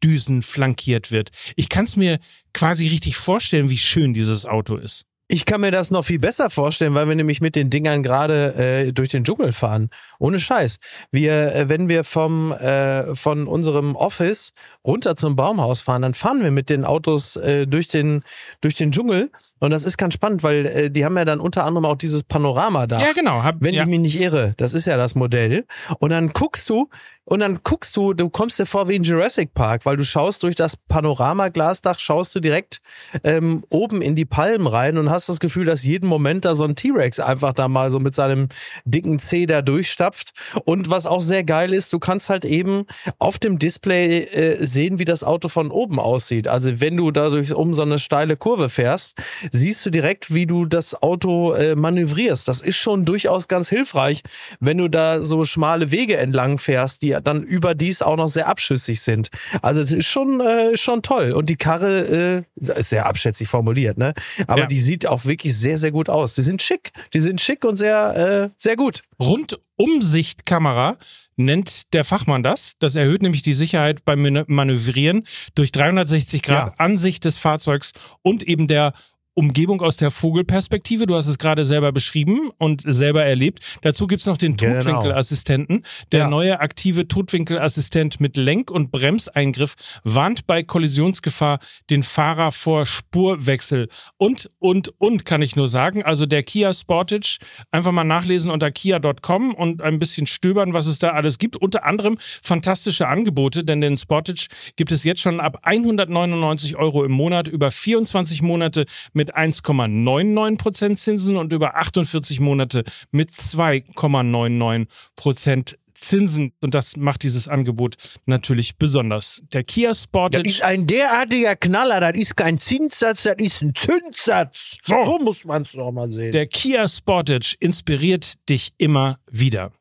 [0.00, 1.30] Luftdüsen flankiert wird.
[1.56, 2.18] Ich kann es mir
[2.52, 5.04] quasi richtig vorstellen, wie schön dieses Auto ist.
[5.32, 8.54] Ich kann mir das noch viel besser vorstellen, weil wir nämlich mit den Dingern gerade
[8.88, 9.88] äh, durch den Dschungel fahren.
[10.18, 10.78] Ohne Scheiß.
[11.12, 14.52] Wir, äh, wenn wir vom äh, von unserem Office
[14.84, 18.24] runter zum Baumhaus fahren, dann fahren wir mit den Autos äh, durch den
[18.60, 19.30] durch den Dschungel
[19.60, 22.22] und das ist ganz spannend, weil äh, die haben ja dann unter anderem auch dieses
[22.22, 22.98] Panorama da.
[22.98, 23.42] Ja, genau.
[23.42, 23.82] Hab, wenn ja.
[23.82, 24.54] ich mich nicht irre.
[24.56, 25.66] Das ist ja das Modell.
[25.98, 26.88] Und dann guckst du,
[27.30, 30.42] und dann guckst du, du kommst dir vor wie in Jurassic Park, weil du schaust
[30.42, 32.80] durch das Panoramaglasdach, schaust du direkt
[33.22, 36.64] ähm, oben in die Palmen rein und hast das Gefühl, dass jeden Moment da so
[36.64, 38.48] ein T-Rex einfach da mal so mit seinem
[38.84, 40.32] dicken C da durchstapft.
[40.64, 42.86] Und was auch sehr geil ist, du kannst halt eben
[43.20, 46.48] auf dem Display äh, sehen, wie das Auto von oben aussieht.
[46.48, 49.14] Also wenn du dadurch um so eine steile Kurve fährst,
[49.52, 52.48] siehst du direkt, wie du das Auto äh, manövrierst.
[52.48, 54.22] Das ist schon durchaus ganz hilfreich,
[54.58, 59.00] wenn du da so schmale Wege entlang fährst, die dann überdies auch noch sehr abschüssig
[59.00, 59.30] sind.
[59.62, 61.32] Also es ist schon, äh, schon toll.
[61.32, 64.14] Und die Karre äh, ist sehr abschätzig formuliert, ne?
[64.46, 64.66] Aber ja.
[64.66, 66.34] die sieht auch wirklich sehr, sehr gut aus.
[66.34, 66.92] Die sind schick.
[67.14, 69.02] Die sind schick und sehr, äh, sehr gut.
[69.20, 70.96] Rundumsichtkamera
[71.36, 72.74] nennt der Fachmann das.
[72.78, 76.74] Das erhöht nämlich die Sicherheit beim Manövrieren durch 360 Grad ja.
[76.78, 77.92] Ansicht des Fahrzeugs
[78.22, 78.92] und eben der
[79.40, 81.06] Umgebung aus der Vogelperspektive.
[81.06, 83.78] Du hast es gerade selber beschrieben und selber erlebt.
[83.80, 84.80] Dazu gibt's noch den genau.
[84.80, 85.86] Totwinkelassistenten.
[86.12, 86.28] Der ja.
[86.28, 93.88] neue aktive Totwinkelassistent mit Lenk- und Bremseingriff warnt bei Kollisionsgefahr den Fahrer vor Spurwechsel.
[94.18, 96.02] Und, und, und kann ich nur sagen.
[96.02, 97.38] Also der Kia Sportage,
[97.70, 101.56] einfach mal nachlesen unter kia.com und ein bisschen stöbern, was es da alles gibt.
[101.56, 107.12] Unter anderem fantastische Angebote, denn den Sportage gibt es jetzt schon ab 199 Euro im
[107.12, 108.84] Monat über 24 Monate
[109.14, 116.52] mit 1,99% Zinsen und über 48 Monate mit 2,99% Zinsen.
[116.60, 119.42] Und das macht dieses Angebot natürlich besonders.
[119.52, 120.44] Der Kia Sportage.
[120.44, 122.00] Das ist ein derartiger Knaller.
[122.00, 124.78] Das ist kein Zinssatz, das ist ein Zinssatz.
[124.82, 126.32] So, so muss man es doch mal sehen.
[126.32, 129.72] Der Kia Sportage inspiriert dich immer wieder.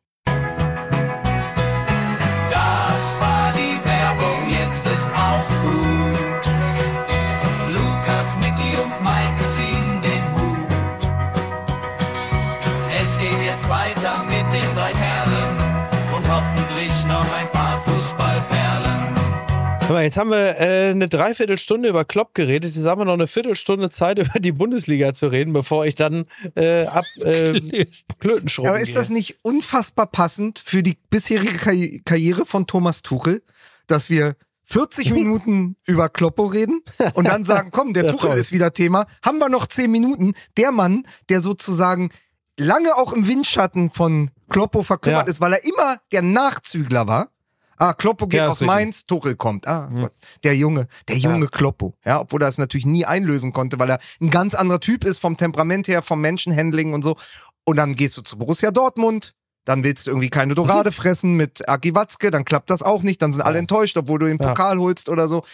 [19.99, 22.75] Mal, jetzt haben wir äh, eine Dreiviertelstunde über Klopp geredet.
[22.75, 26.25] Jetzt haben wir noch eine Viertelstunde Zeit, über die Bundesliga zu reden, bevor ich dann
[26.55, 27.59] äh, ab äh,
[28.19, 33.43] Klötenschrubben Aber ist das nicht unfassbar passend für die bisherige Karri Karriere von Thomas Tuchel,
[33.87, 36.81] dass wir 40 Minuten über Kloppo reden
[37.13, 38.39] und dann sagen, komm, der ja, Tuchel toll.
[38.39, 39.05] ist wieder Thema.
[39.23, 40.33] Haben wir noch 10 Minuten.
[40.57, 42.09] Der Mann, der sozusagen
[42.57, 45.31] lange auch im Windschatten von Kloppo verkümmert ja.
[45.31, 47.29] ist, weil er immer der Nachzügler war.
[47.77, 49.65] Ah, Kloppo geht ja, aus Mainz, Tuchel kommt.
[49.65, 50.09] Ah, mhm.
[50.43, 51.49] der Junge, der junge ja.
[51.49, 51.95] Kloppo.
[52.05, 55.19] Ja, obwohl er es natürlich nie einlösen konnte, weil er ein ganz anderer Typ ist
[55.19, 57.15] vom Temperament her, vom Menschenhandling und so.
[57.63, 59.33] Und dann gehst du zu Borussia Dortmund,
[59.63, 63.21] dann willst du irgendwie keine Dorade fressen mit Aki Watzke, dann klappt das auch nicht,
[63.21, 64.81] dann sind alle enttäuscht, obwohl du den Pokal ja.
[64.81, 65.45] holst oder so.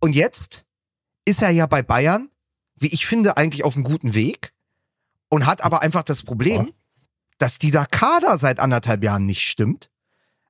[0.00, 0.66] Und jetzt
[1.24, 2.30] ist er ja bei Bayern,
[2.76, 4.52] wie ich finde, eigentlich auf einem guten Weg
[5.30, 6.72] und hat aber einfach das Problem,
[7.40, 9.90] dass dieser Kader seit anderthalb Jahren nicht stimmt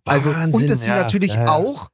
[0.07, 1.49] also, Wahnsinn, und dass die ja, natürlich ja.
[1.49, 1.89] auch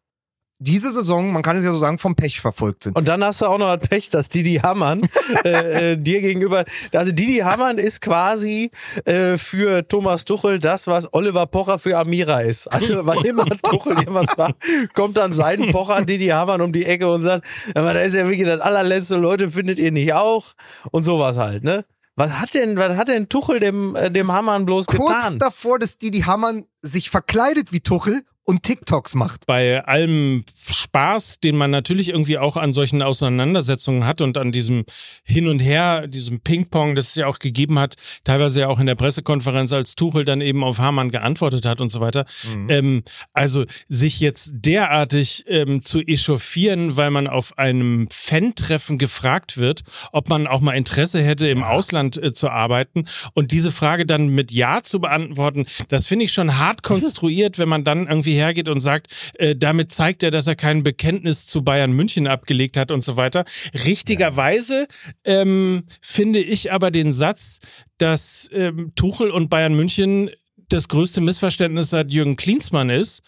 [0.59, 2.97] diese Saison, man kann es ja so sagen, vom Pech verfolgt sind.
[2.97, 5.07] Und dann hast du auch noch das Pech, dass Didi Hamann
[5.44, 8.70] äh, äh, dir gegenüber, also Didi Hamann ist quasi
[9.05, 12.68] äh, für Thomas Tuchel das, was Oliver Pocher für Amira ist.
[12.68, 14.55] Also wann immer Tuchel irgendwas war,
[14.94, 17.44] kommt dann sein Pocher Didi Hamann um die Ecke und sagt,
[17.74, 20.55] aber da ist ja wirklich das allerletzte, Leute findet ihr nicht auch?
[20.90, 21.84] Und sowas halt, ne?
[22.16, 25.20] Was hat denn, was hat denn Tuchel dem, äh, dem Hamann bloß kurz getan?
[25.20, 29.47] Kurz davor, dass Didi Hamann sich verkleidet wie Tuchel und TikToks macht.
[29.47, 34.84] Bei allem Spaß, den man natürlich irgendwie auch an solchen Auseinandersetzungen hat und an diesem
[35.24, 38.86] Hin und Her, diesem Ping-Pong, das es ja auch gegeben hat, teilweise ja auch in
[38.86, 42.24] der Pressekonferenz, als Tuchel dann eben auf Hamann geantwortet hat und so weiter.
[42.55, 42.70] Mhm.
[42.70, 49.82] Ähm, also sich jetzt derartig ähm, zu echauffieren, weil man auf einem Fan-Treffen gefragt wird,
[50.12, 51.70] ob man auch mal Interesse hätte, im ja.
[51.70, 56.32] Ausland äh, zu arbeiten und diese Frage dann mit Ja zu beantworten, das finde ich
[56.32, 60.47] schon hart konstruiert, wenn man dann irgendwie hergeht und sagt, äh, damit zeigt er, dass
[60.47, 63.45] er kein Bekenntnis zu Bayern München abgelegt hat und so weiter.
[63.84, 64.87] Richtigerweise
[65.24, 67.59] ähm, finde ich aber den Satz,
[67.99, 70.30] dass ähm, Tuchel und Bayern München
[70.68, 73.22] das größte Missverständnis seit Jürgen Klinsmann ist.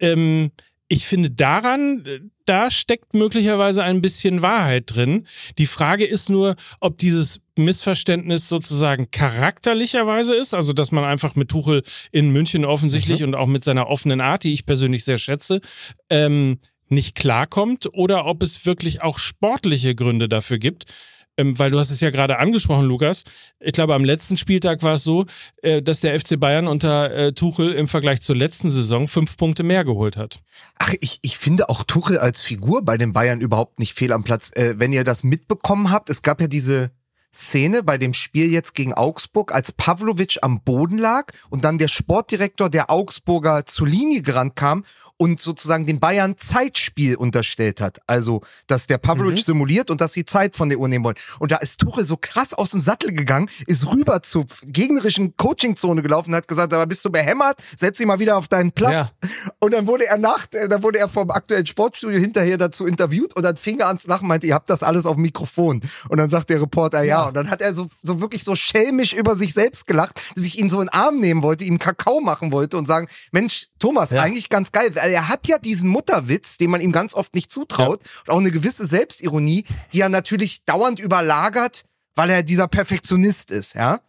[0.00, 0.50] Ähm,
[0.92, 5.26] ich finde daran, da steckt möglicherweise ein bisschen Wahrheit drin.
[5.56, 11.48] Die Frage ist nur, ob dieses Missverständnis sozusagen charakterlicherweise ist, also dass man einfach mit
[11.48, 13.28] Tuchel in München offensichtlich mhm.
[13.28, 15.62] und auch mit seiner offenen Art, die ich persönlich sehr schätze,
[16.10, 16.58] ähm,
[16.90, 20.92] nicht klarkommt oder ob es wirklich auch sportliche Gründe dafür gibt
[21.36, 23.24] ähm, weil du hast es ja gerade angesprochen, Lukas.
[23.60, 25.26] Ich glaube, am letzten Spieltag war es so,
[25.62, 29.62] äh, dass der FC Bayern unter äh, Tuchel im Vergleich zur letzten Saison fünf Punkte
[29.62, 30.40] mehr geholt hat.
[30.78, 34.24] Ach, ich, ich finde auch Tuchel als Figur bei den Bayern überhaupt nicht fehl am
[34.24, 34.50] Platz.
[34.54, 36.90] Äh, wenn ihr das mitbekommen habt, es gab ja diese
[37.34, 41.88] Szene bei dem Spiel jetzt gegen Augsburg, als Pavlovic am Boden lag und dann der
[41.88, 44.84] Sportdirektor der Augsburger zur Linie gerannt kam
[45.22, 48.00] und sozusagen den Bayern Zeitspiel unterstellt hat.
[48.08, 49.42] Also, dass der Pavlovic mhm.
[49.42, 51.14] simuliert und dass sie Zeit von der Uhr nehmen wollen.
[51.38, 56.02] Und da ist Tuchel so krass aus dem Sattel gegangen, ist rüber zur gegnerischen Coachingzone
[56.02, 57.62] gelaufen und hat gesagt, aber bist du behämmert?
[57.78, 59.12] Setz dich mal wieder auf deinen Platz.
[59.22, 59.30] Ja.
[59.60, 63.36] Und dann wurde er nach, äh, dann wurde er vom aktuellen Sportstudio hinterher dazu interviewt
[63.36, 65.82] und dann fing er ans Lachen, meinte, ihr habt das alles auf dem Mikrofon.
[66.08, 67.20] Und dann sagt der Reporter, ja.
[67.20, 67.28] ja.
[67.28, 70.58] Und dann hat er so, so wirklich so schelmisch über sich selbst gelacht, dass ich
[70.58, 74.10] ihn so in den Arm nehmen wollte, ihm Kakao machen wollte und sagen, Mensch, Thomas,
[74.10, 74.20] ja.
[74.20, 77.52] eigentlich ganz geil, weil er hat ja diesen Mutterwitz, den man ihm ganz oft nicht
[77.52, 78.08] zutraut, ja.
[78.22, 81.84] und auch eine gewisse Selbstironie, die er natürlich dauernd überlagert,
[82.14, 84.00] weil er dieser Perfektionist ist, ja.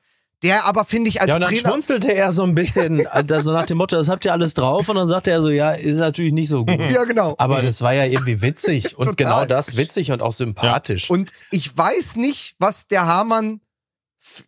[0.43, 1.69] Der aber, finde ich, als ja, und dann Trainer.
[1.69, 4.89] schmunzelte er so ein bisschen, also nach dem Motto, das habt ihr alles drauf.
[4.89, 6.77] Und dann sagte er so, ja, ist natürlich nicht so gut.
[6.91, 7.35] Ja, genau.
[7.37, 8.97] Aber das war ja irgendwie witzig.
[8.97, 11.09] und genau das witzig und auch sympathisch.
[11.09, 11.13] Ja.
[11.15, 13.61] Und ich weiß nicht, was der Hamann,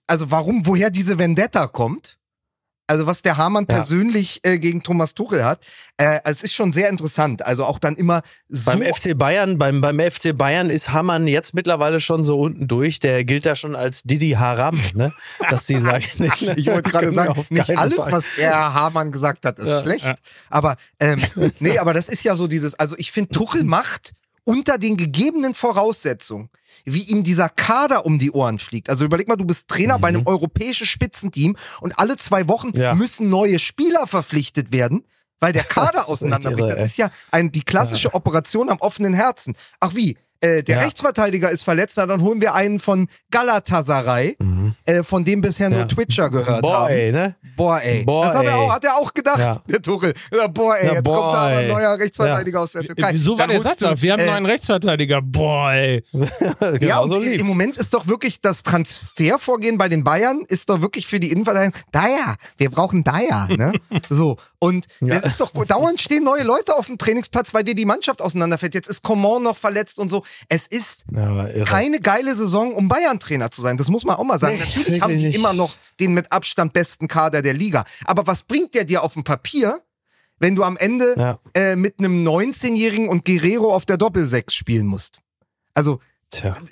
[0.06, 2.18] also warum, woher diese Vendetta kommt
[2.88, 3.76] also was der Hamann ja.
[3.76, 5.60] persönlich äh, gegen Thomas Tuchel hat,
[5.98, 7.46] äh, es ist schon sehr interessant.
[7.46, 11.54] Also auch dann immer so beim FC Bayern, beim beim FC Bayern ist Hamann jetzt
[11.54, 13.00] mittlerweile schon so unten durch.
[13.00, 15.14] Der gilt da schon als Didi Haram, ne?
[15.50, 16.06] Dass die sagen,
[16.56, 18.12] ich wollte gerade sagen, nicht alles, Fall.
[18.12, 20.06] was er Hamann gesagt hat, ist ja, schlecht.
[20.06, 20.16] Ja.
[20.50, 21.22] Aber ähm,
[21.60, 22.76] nee, aber das ist ja so dieses.
[22.76, 24.14] Also ich finde, Tuchel macht
[24.46, 26.50] unter den gegebenen Voraussetzungen
[26.86, 28.90] wie ihm dieser Kader um die Ohren fliegt.
[28.90, 30.02] Also überleg mal, du bist Trainer mhm.
[30.02, 30.28] bei einem mhm.
[30.28, 32.94] europäischen Spitzenteam und alle zwei Wochen ja.
[32.94, 35.06] müssen neue Spieler verpflichtet werden,
[35.40, 36.66] weil der Kader auseinanderbricht.
[36.78, 38.14] Das ist ja ein, die klassische ja.
[38.14, 39.56] Operation am offenen Herzen.
[39.80, 40.84] Ach wie, äh, der ja.
[40.84, 44.76] Rechtsverteidiger ist verletzt, dann holen wir einen von Galatasaray, mhm.
[44.86, 46.94] äh, von dem bisher nur Twitcher gehört boah, haben.
[46.94, 47.36] Ey, ne?
[47.56, 48.04] Boah, ey.
[48.04, 49.62] Boah, das hat er, auch, hat er auch gedacht, ja.
[49.70, 50.14] der Tuchel.
[50.32, 53.10] Ja, boah, ey, jetzt boah, kommt da ein neuer Rechtsverteidiger aus der Türkei.
[53.14, 54.02] Wieso war der Satz auf?
[54.02, 55.22] Wir haben einen äh, neuen Rechtsverteidiger.
[55.22, 56.04] Boah, ey.
[56.12, 60.70] genau ja, und so im Moment ist doch wirklich das Transfervorgehen bei den Bayern ist
[60.70, 63.74] doch wirklich für die Innenverteidigung, da ja, wir brauchen da ja, ne?
[64.10, 64.38] so.
[64.60, 65.16] Und ja.
[65.16, 68.74] es ist doch, dauernd stehen neue Leute auf dem Trainingsplatz, weil dir die Mannschaft auseinanderfällt.
[68.74, 70.24] Jetzt ist Coman noch verletzt und so.
[70.50, 73.78] Es ist ja, keine geile Saison, um Bayern-Trainer zu sein.
[73.78, 74.58] Das muss man auch mal sagen.
[74.58, 75.36] Nee, Natürlich haben die nicht.
[75.36, 77.86] immer noch den mit Abstand besten Kader der Liga.
[78.06, 79.82] Aber was bringt der dir auf dem Papier,
[80.40, 81.40] wenn du am Ende ja.
[81.54, 85.20] äh, mit einem 19-Jährigen und Guerrero auf der Doppelsechs spielen musst?
[85.74, 86.00] Also,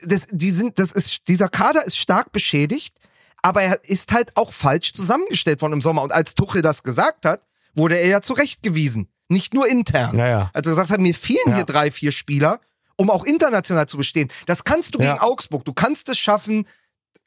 [0.06, 2.98] das, die sind, das ist, dieser Kader ist stark beschädigt,
[3.42, 6.02] aber er ist halt auch falsch zusammengestellt worden im Sommer.
[6.02, 7.42] Und als Tuchel das gesagt hat,
[7.76, 9.10] wurde er ja zurechtgewiesen.
[9.30, 10.18] Nicht nur intern.
[10.18, 11.56] Ja, Als er gesagt hat, mir fehlen ja.
[11.56, 12.60] hier drei, vier Spieler,
[12.96, 14.30] um auch international zu bestehen.
[14.46, 15.14] Das kannst du ja.
[15.14, 15.66] gegen Augsburg.
[15.66, 16.68] Du kannst es schaffen,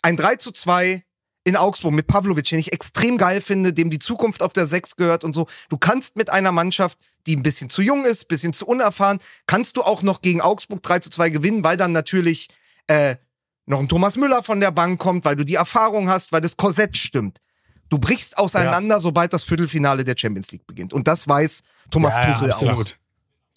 [0.03, 1.03] ein 3 zu 2
[1.45, 4.97] in Augsburg mit Pavlovic, den ich extrem geil finde, dem die Zukunft auf der 6
[4.97, 5.47] gehört und so.
[5.69, 9.21] Du kannst mit einer Mannschaft, die ein bisschen zu jung ist, ein bisschen zu unerfahren,
[9.47, 12.49] kannst du auch noch gegen Augsburg 3 zu 2 gewinnen, weil dann natürlich
[12.89, 13.17] äh,
[13.67, 16.57] noch ein Thomas Müller von der Bank kommt, weil du die Erfahrung hast, weil das
[16.57, 17.39] Korsett stimmt.
[17.89, 19.01] Du brichst auseinander, ja.
[19.01, 20.93] sobald das Viertelfinale der Champions League beginnt.
[20.93, 22.85] Und das weiß Thomas ja, Tuchel ja, auch.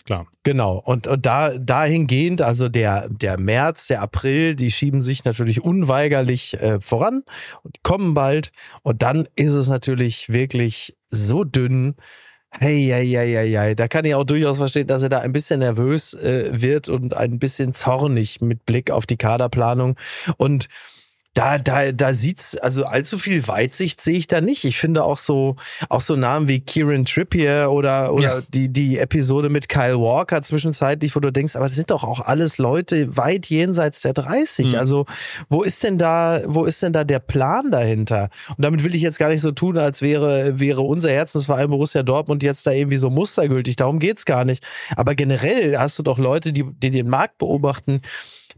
[0.05, 0.27] Klar.
[0.43, 0.77] Genau.
[0.77, 6.59] Und, und da, dahingehend, also der, der März, der April, die schieben sich natürlich unweigerlich
[6.59, 7.23] äh, voran
[7.63, 8.51] und kommen bald.
[8.81, 11.95] Und dann ist es natürlich wirklich so dünn.
[12.51, 13.75] Hey, hey, hey, hey, hey.
[13.75, 17.15] Da kann ich auch durchaus verstehen, dass er da ein bisschen nervös äh, wird und
[17.15, 19.95] ein bisschen zornig mit Blick auf die Kaderplanung.
[20.37, 20.67] Und
[21.39, 24.65] da, da, da sieht's, also allzu viel Weitsicht sehe ich da nicht.
[24.65, 25.55] Ich finde auch so,
[25.87, 28.41] auch so Namen wie Kieran Trippier oder, oder Ja.
[28.49, 32.19] die, die Episode mit Kyle Walker zwischenzeitlich, wo du denkst, aber das sind doch auch
[32.19, 34.73] alles Leute weit jenseits der 30.
[34.73, 34.79] Mhm.
[34.79, 35.05] Also,
[35.47, 38.29] wo ist denn da, wo ist denn da der Plan dahinter?
[38.49, 42.03] Und damit will ich jetzt gar nicht so tun, als wäre, wäre unser Herzensverein Borussia
[42.03, 43.77] Dortmund jetzt da irgendwie so mustergültig.
[43.77, 44.65] Darum geht's gar nicht.
[44.97, 48.01] Aber generell hast du doch Leute, die, die den Markt beobachten,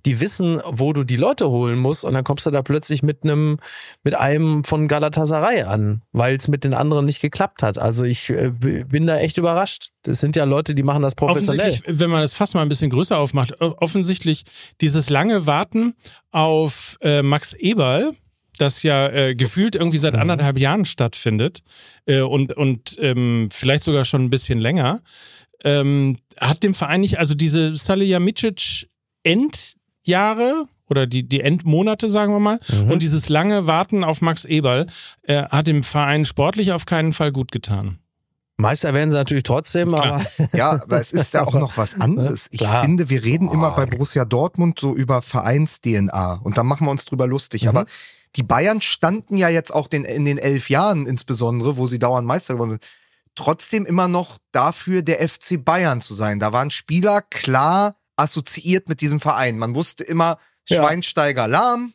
[0.05, 3.23] die wissen, wo du die Leute holen musst und dann kommst du da plötzlich mit
[3.23, 3.57] einem,
[4.03, 7.77] mit einem von Galatasaray an, weil es mit den anderen nicht geklappt hat.
[7.77, 9.89] Also ich äh, bin da echt überrascht.
[10.03, 11.59] Das sind ja Leute, die machen das professionell.
[11.59, 14.43] Offensichtlich, wenn man das fast mal ein bisschen größer aufmacht, offensichtlich
[14.81, 15.93] dieses lange Warten
[16.31, 18.13] auf äh, Max Eberl,
[18.57, 20.19] das ja äh, gefühlt irgendwie seit Mhm.
[20.19, 21.61] anderthalb Jahren stattfindet
[22.05, 25.01] äh, und, und ähm, vielleicht sogar schon ein bisschen länger,
[25.63, 28.87] ähm, hat dem Verein nicht, also diese Salihamidzic
[30.05, 32.91] Endjahre oder die, die Endmonate, sagen wir mal, Mhm.
[32.91, 34.87] und dieses lange Warten auf Max Eberl
[35.23, 37.99] äh, hat dem Verein sportlich auf keinen Fall gut getan.
[38.57, 40.23] Meister werden sie natürlich trotzdem, aber
[40.53, 42.47] Ja, aber es ist ja auch noch was anderes.
[42.51, 42.81] Ich Klar.
[42.83, 43.75] finde, wir reden immer Oh.
[43.75, 47.63] bei Borussia Dortmund so über Vereins-DNA und da machen wir uns drüber lustig.
[47.63, 47.69] Mhm.
[47.69, 47.85] Aber
[48.35, 52.27] die Bayern standen ja jetzt auch den, in den elf Jahren insbesondere, wo sie dauernd
[52.27, 52.85] Meister geworden sind,
[53.35, 56.39] trotzdem immer noch dafür, der FC Bayern zu sein.
[56.39, 59.57] Da waren Spieler klar assoziiert mit diesem Verein.
[59.57, 60.77] Man wusste immer, Ja.
[60.77, 61.93] Schweinsteiger Lahm,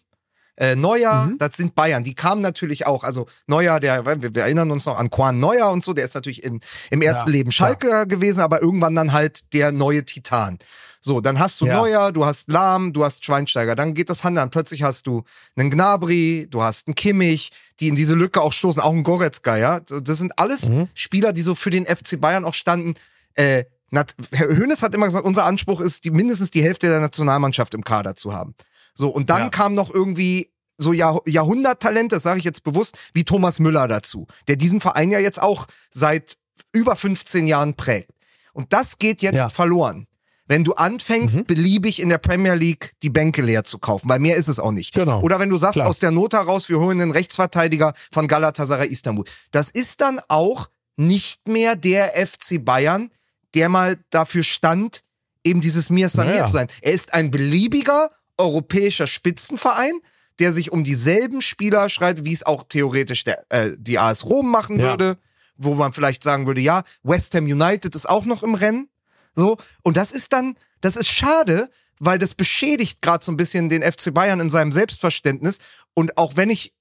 [0.57, 1.39] äh, Neuer, Mhm.
[1.39, 2.03] das sind Bayern.
[2.03, 3.05] Die kamen natürlich auch.
[3.05, 6.15] Also Neuer, der, wir, wir erinnern uns noch an Quan Neuer und so, der ist
[6.15, 6.61] natürlich im,
[6.91, 10.59] im ersten Ja, Leben Schalke gewesen, aber irgendwann dann halt der neue Titan.
[11.01, 11.75] So, dann hast du Ja.
[11.77, 14.51] Neuer, du hast Lahm, du hast Schweinsteiger, dann geht das Hand an.
[14.51, 15.23] Plötzlich hast du
[15.57, 19.57] einen Gnabry, du hast einen Kimmich, die in diese Lücke auch stoßen, auch einen Goretzka,
[19.57, 19.79] ja.
[19.81, 20.89] Das sind alles Mhm.
[20.95, 22.95] Spieler, die so für den FC Bayern auch standen.
[23.35, 27.75] Äh, Herr Hönes hat immer gesagt, unser Anspruch ist, die, mindestens die Hälfte der Nationalmannschaft
[27.75, 28.55] im Kader zu haben.
[28.95, 29.49] So, und dann Ja.
[29.51, 34.27] kam noch irgendwie so Jahr, Jahrhunderttalent, das sage ich jetzt bewusst, wie Thomas Müller dazu,
[34.49, 36.37] der diesen Verein ja jetzt auch seit
[36.73, 38.11] über 15 Jahren prägt.
[38.53, 39.49] Und das geht jetzt Ja.
[39.49, 40.07] verloren.
[40.49, 41.45] Wenn du anfängst, Mhm.
[41.45, 44.71] beliebig in der Premier League die Bänke leer zu kaufen, weil mehr ist es auch
[44.71, 44.95] nicht.
[44.95, 45.21] Genau.
[45.23, 45.89] Oder wenn du sagst, Klar.
[45.89, 49.25] aus der Not heraus, wir holen einen Rechtsverteidiger von Galatasaray Istanbul.
[49.51, 53.11] Das ist dann auch nicht mehr der FC Bayern,
[53.55, 55.03] der mal dafür stand,
[55.45, 56.41] eben dieses Mir San Naja.
[56.43, 56.67] Mir zu sein.
[56.83, 59.93] Er ist ein beliebiger europäischer Spitzenverein,
[60.39, 64.51] der sich um dieselben Spieler schreit, wie es auch theoretisch der, äh, die AS Rom
[64.51, 64.91] machen Ja.
[64.91, 65.19] würde,
[65.57, 68.89] wo man vielleicht sagen würde, ja, West Ham United ist auch noch im Rennen.
[69.35, 73.71] So, und das ist dann, das ist schade, weil das beschädigt gerade so ein bisschen
[73.71, 75.61] den FC Bayern in seinem Selbstverständnis.
[75.95, 76.75] Und auch wenn ich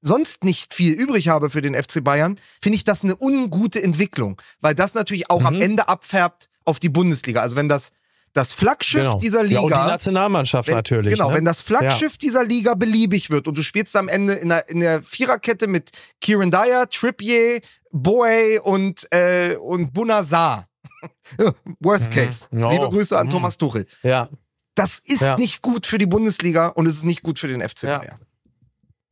[0.00, 4.40] sonst nicht viel übrig habe für den FC Bayern, finde ich das eine ungute Entwicklung,
[4.60, 5.62] weil das natürlich auch am Mhm.
[5.62, 7.40] Ende abfärbt auf die Bundesliga.
[7.42, 7.90] Also wenn das
[8.34, 9.18] das Flaggschiff genau.
[9.18, 11.14] dieser Ja, und die Liga Nationalmannschaft wenn, natürlich.
[11.14, 11.36] Genau, ne?
[11.36, 14.80] wenn das Flaggschiff dieser Liga beliebig wird und du spielst am Ende in der, in
[14.80, 15.90] der Viererkette mit
[16.20, 20.68] Kieran Dyer, Trippier, Boe und, äh, und Bunazar.
[21.80, 22.48] Worst case.
[22.52, 22.68] Oh.
[22.70, 23.30] Liebe Grüße an Mhm.
[23.30, 23.86] Thomas Tuchel.
[24.02, 24.28] Ja,
[24.74, 25.34] Das ist Ja.
[25.36, 27.98] nicht gut für die Bundesliga und es ist nicht gut für den FC Ja.
[27.98, 28.20] Bayern.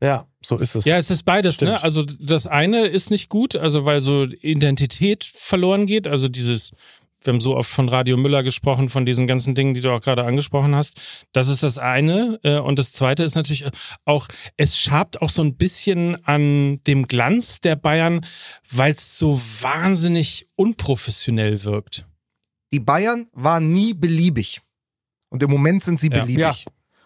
[0.03, 0.84] Ja, so ist es.
[0.84, 1.72] Ja, es ist beides, Stimmt.
[1.72, 1.82] ne?
[1.82, 6.72] Also das eine ist nicht gut, also weil so Identität verloren geht, also dieses
[7.22, 10.01] wir haben so oft von Radio Müller gesprochen, von diesen ganzen Dingen, die du auch
[10.01, 10.92] gerade angesprochen hast.
[11.32, 12.38] Das ist das eine.
[12.44, 13.64] Äh, Und das zweite ist natürlich
[14.05, 18.24] auch, es schabt auch so ein bisschen an dem Glanz der Bayern,
[18.70, 22.07] weil es so wahnsinnig unprofessionell wirkt.
[22.72, 24.61] Die Bayern waren nie beliebig.
[25.28, 26.20] Und im Moment sind sie Ja.
[26.20, 26.38] beliebig.
[26.38, 26.55] Ja.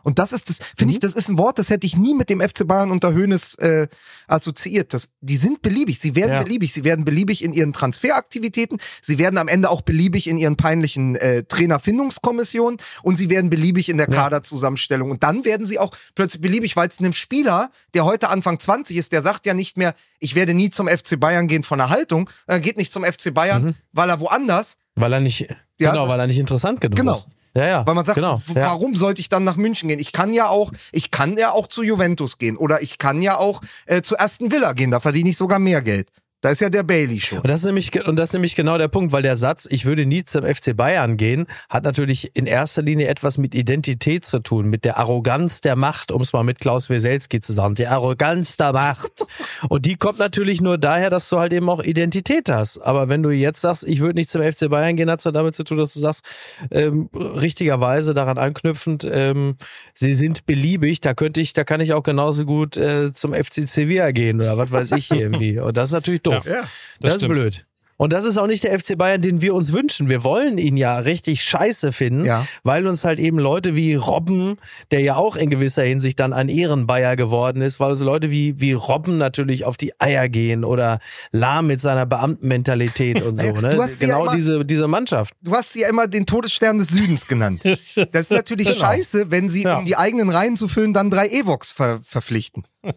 [0.03, 2.31] Und das ist das, finde ich, das ist ein Wort, das hätte ich nie mit
[2.31, 3.89] dem FC Bayern unter Hoeneß äh,
[4.29, 4.95] assoziiert.
[4.95, 6.43] Das, die sind beliebig, sie werden Ja.
[6.43, 10.57] beliebig, sie werden beliebig in ihren Transferaktivitäten, sie werden am Ende auch beliebig in ihren
[10.57, 14.15] peinlichen äh, Trainerfindungskommissionen und sie werden beliebig in der Ja.
[14.23, 15.11] Kaderzusammenstellung.
[15.11, 18.97] Und dann werden sie auch plötzlich beliebig, weil es einem Spieler, der heute Anfang 20
[18.97, 21.91] ist, der sagt ja nicht mehr, ich werde nie zum FC Bayern gehen von der
[21.91, 23.75] Haltung, er geht nicht zum FC Bayern, Mhm.
[23.93, 25.47] weil er woanders Weil er nicht,
[25.79, 27.13] Ja, genau, weil er nicht interessant genug Genau.
[27.13, 27.27] ist.
[27.55, 27.87] Ja, ja.
[27.87, 28.41] Weil man sagt, genau.
[28.55, 28.67] ja.
[28.67, 29.99] warum sollte ich dann nach München gehen?
[29.99, 33.37] Ich kann ja auch, ich kann ja auch zu Juventus gehen oder ich kann ja
[33.39, 36.09] auch äh, zu Aston Villa gehen, da verdiene ich sogar mehr Geld.
[36.41, 37.41] Da ist ja der Bailey schon.
[37.41, 39.85] Und das, ist nämlich, und das ist nämlich genau der Punkt, weil der Satz, ich
[39.85, 44.39] würde nie zum FC Bayern gehen, hat natürlich in erster Linie etwas mit Identität zu
[44.39, 47.75] tun, mit der Arroganz der Macht, um es mal mit Klaus Weselski zu sagen.
[47.75, 49.27] Die Arroganz der Macht.
[49.69, 52.79] Und die kommt natürlich nur daher, dass du halt eben auch Identität hast.
[52.79, 55.33] Aber wenn du jetzt sagst, ich würde nicht zum FC Bayern gehen, hat es ja
[55.33, 56.25] damit zu tun, dass du sagst,
[56.71, 59.57] ähm, richtigerweise daran anknüpfend, ähm,
[59.93, 63.69] sie sind beliebig, da könnte ich, da kann ich auch genauso gut äh, zum FC
[63.69, 65.59] Sevilla gehen oder was weiß ich irgendwie.
[65.59, 66.47] Und das ist natürlich doof.
[66.47, 66.69] Ja.
[67.01, 67.35] Das, ist stimmt.
[67.35, 67.67] blöd.
[68.01, 70.09] Und das ist auch nicht der FC Bayern, den wir uns wünschen.
[70.09, 72.47] Wir wollen ihn ja richtig scheiße finden, Ja.
[72.63, 74.57] weil uns halt eben Leute wie Robben,
[74.91, 78.59] der ja auch in gewisser Hinsicht dann ein Ehrenbayer geworden ist, weil uns Leute wie,
[78.59, 80.99] wie Robben natürlich auf die Eier gehen oder
[81.31, 83.49] Lahm mit seiner Beamtenmentalität und so.
[83.61, 83.75] Ne?
[83.75, 85.35] du hast sie ja Genau immer- diese, diese Mannschaft.
[85.43, 87.61] Du hast sie ja immer den Todesstern des Südens genannt.
[87.65, 88.79] Das ist natürlich Genau.
[88.81, 89.77] scheiße, wenn sie, Ja.
[89.77, 92.65] um die eigenen Reihen zu füllen, dann drei Evox ver verpflichten.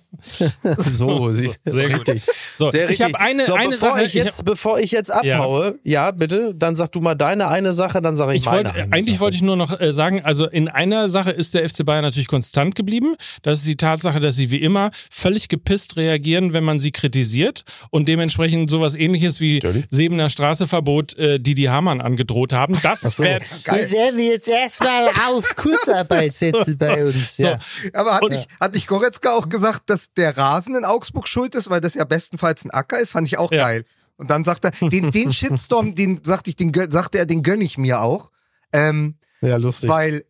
[0.77, 2.07] So, sie- sehr gut.
[2.07, 2.23] richtig.
[2.55, 3.05] So, Sehr ich richtig.
[3.07, 4.03] habe eine, so, eine bevor Sache.
[4.05, 6.11] Ich jetzt, bevor ich jetzt abhaue, ja.
[6.11, 8.93] bitte, dann sag du mal deine eine Sache, dann sage ich, Ich meine wollte, eine
[8.93, 9.19] eigentlich Sache.
[9.25, 12.27] wollte ich nur noch äh, sagen, also in einer Sache ist der FC Bayern natürlich
[12.27, 13.15] konstant geblieben.
[13.41, 17.63] Das ist die Tatsache, dass sie wie immer völlig gepisst reagieren, wenn man sie kritisiert
[17.89, 22.77] und dementsprechend sowas ähnliches wie Sebener Straßeverbot äh, Didi Hamann angedroht haben.
[22.83, 23.23] Das so.
[23.23, 23.91] wär, Geil.
[23.91, 27.37] werden wir jetzt erstmal auf Kurzarbeit setzen bei uns.
[27.37, 27.59] so, Ja.
[27.93, 31.55] Aber hat Und- nicht, hat nicht Goretzka auch gesagt, dass der Rasen in Augsburg schuld
[31.55, 33.11] ist, weil das ja bestenfalls ein Acker ist?
[33.13, 33.57] Fand ich auch Ja.
[33.59, 33.85] geil.
[34.17, 37.63] Und dann sagt er, den, den Shitstorm, den sagte ich, den sagte er, den gönne
[37.63, 38.31] ich mir auch.
[38.71, 39.89] Ähm, Ja, lustig.
[39.89, 40.23] weil,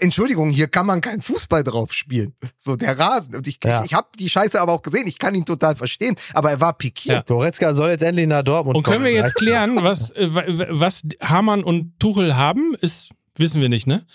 [0.00, 2.34] Entschuldigung, hier kann man keinen Fußball drauf spielen.
[2.58, 3.34] So, der Rasen.
[3.34, 3.80] Und ich, Ja.
[3.80, 5.06] ich, ich habe die Scheiße aber auch gesehen.
[5.08, 6.14] Ich kann ihn total verstehen.
[6.34, 7.26] Aber er war pikiert.
[7.26, 9.06] Goretzka soll jetzt endlich nach Dortmund und können kommen.
[9.06, 12.74] wir jetzt klären, was, äh, wa- was Hamann und Tuchel haben?
[12.80, 14.06] Ist, wissen wir nicht, ne?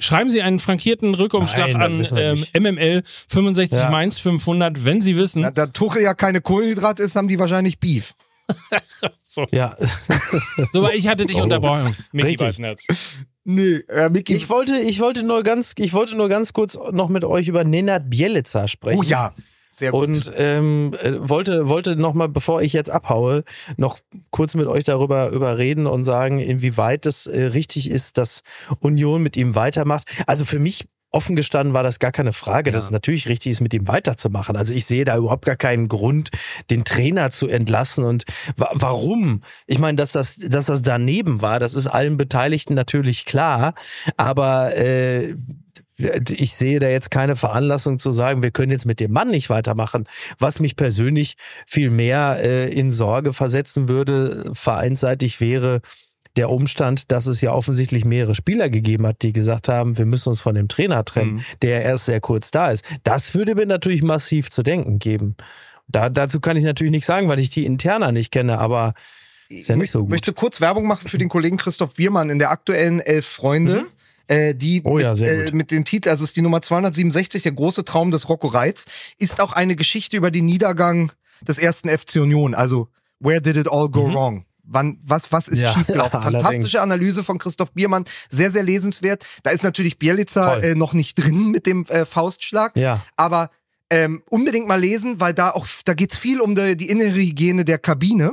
[0.00, 2.44] Schreiben Sie einen frankierten Rückumschlag Nein, an ähm.
[2.76, 3.90] MML 65 Ja.
[3.90, 5.42] Mainz 500, wenn Sie wissen.
[5.42, 8.14] Na, Da Tuchel ja keine Kohlenhydrat ist, haben die wahrscheinlich Beef.
[9.52, 9.76] Ja,
[10.72, 11.42] So, aber ich hatte dich So.
[11.42, 12.46] unterbrochen, Micky Richtig.
[12.48, 12.86] Weißenherz.
[13.44, 14.34] Nee, äh, Micky.
[14.34, 17.64] ich wollte, ich wollte nur ganz, ich wollte nur ganz kurz noch mit euch über
[17.64, 18.98] Nenad Bielica sprechen.
[18.98, 19.34] oh ja,
[19.70, 20.08] sehr gut.
[20.08, 23.44] Und ähm, äh, wollte, wollte noch mal, bevor ich jetzt abhaue,
[23.76, 23.98] noch
[24.30, 28.42] kurz mit euch darüber über reden und sagen, inwieweit es äh, richtig ist, dass
[28.80, 30.08] Union mit ihm weitermacht.
[30.26, 30.86] Also für mich
[31.16, 34.54] offen gestanden war das gar keine Frage, dass es natürlich richtig ist, mit ihm weiterzumachen.
[34.54, 36.28] Also ich sehe da überhaupt gar keinen Grund,
[36.70, 38.04] den Trainer zu entlassen.
[38.04, 38.24] Und
[38.58, 39.42] wa warum?
[39.66, 43.72] Ich meine, dass das, dass das daneben war, das ist allen Beteiligten natürlich klar.
[44.18, 45.34] Aber äh,
[45.96, 49.48] ich sehe da jetzt keine Veranlassung zu sagen, wir können jetzt mit dem Mann nicht
[49.48, 50.04] weitermachen.
[50.38, 51.36] Was mich persönlich
[51.66, 55.80] viel mehr äh, in Sorge versetzen würde, vereinsseitig wäre
[56.36, 60.28] der Umstand, dass es ja offensichtlich mehrere Spieler gegeben hat, die gesagt haben, wir müssen
[60.28, 62.84] uns von dem Trainer trennen, der erst sehr kurz da ist.
[63.04, 65.36] Das würde mir natürlich massiv zu denken geben.
[65.88, 68.94] Da, dazu kann ich natürlich nichts sagen, weil ich die Interna nicht kenne, aber
[69.48, 70.10] ist ja nicht so Ich gut.
[70.10, 73.86] möchte kurz Werbung machen für den Kollegen Christoph Biermann in der aktuellen Elf Freunde.
[74.28, 77.44] Äh, die Oh ja, mit, äh, mit dem Titel, also es ist die Nummer 267,
[77.44, 78.86] der große Traum des Rocco Reitz,
[79.18, 81.12] ist auch eine Geschichte über den Niedergang
[81.46, 82.56] des ersten FC Union.
[82.56, 82.88] Also,
[83.20, 84.44] where did it all go wrong?
[84.66, 85.60] Wann, was, was ist.
[85.60, 86.20] Ja, schiefgelaufen?
[86.22, 89.24] Fantastische Analyse von Christoph Biermann, sehr, sehr lesenswert.
[89.42, 89.98] Da ist natürlich
[90.54, 90.64] Toll.
[90.64, 92.76] äh, noch nicht drin mit dem äh, Faustschlag.
[92.76, 93.02] Ja.
[93.16, 93.50] Aber
[93.90, 97.64] ähm, unbedingt mal lesen, weil da auch, da geht's viel um die, die innere Hygiene
[97.64, 98.32] der Kabine.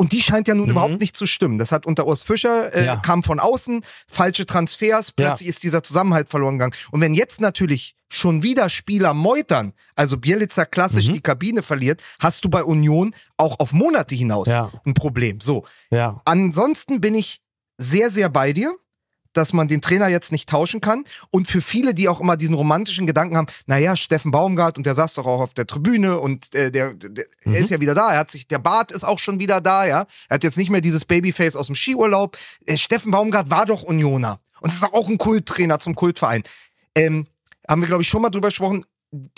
[0.00, 1.58] Und die scheint ja nun überhaupt nicht zu stimmen.
[1.58, 2.86] Das hat unter Urs Fischer, äh, Mhm.
[2.86, 2.96] Ja.
[2.96, 6.72] kam von außen, falsche Transfers, plötzlich ist dieser Zusammenhalt verloren gegangen.
[6.90, 11.12] Und wenn jetzt natürlich schon wieder Spieler meutern, also Bielitzer klassisch Mhm.
[11.12, 14.72] die Kabine verliert, hast du bei Union auch auf Monate hinaus Ja.
[14.86, 15.40] ein Problem.
[15.42, 15.66] So.
[15.90, 16.22] Ja.
[16.24, 17.42] Ansonsten bin ich
[17.76, 18.74] sehr, sehr bei dir,
[19.32, 21.04] dass man den Trainer jetzt nicht tauschen kann.
[21.30, 24.94] Und für viele, die auch immer diesen romantischen Gedanken haben, naja, Steffen Baumgart und der
[24.94, 27.54] saß doch auch auf der Tribüne und äh, der, der Mhm.
[27.54, 28.12] er ist ja wieder da.
[28.12, 30.06] Er hat sich, der Bart ist auch schon wieder da, ja.
[30.28, 32.36] Er hat jetzt nicht mehr dieses Babyface aus dem Skiurlaub.
[32.66, 34.40] Äh, Steffen Baumgart war doch Unioner.
[34.60, 36.42] Und ist auch ein Kulttrainer zum Kultverein.
[36.94, 37.26] Ähm,
[37.68, 38.84] haben wir, glaube ich, schon mal drüber gesprochen.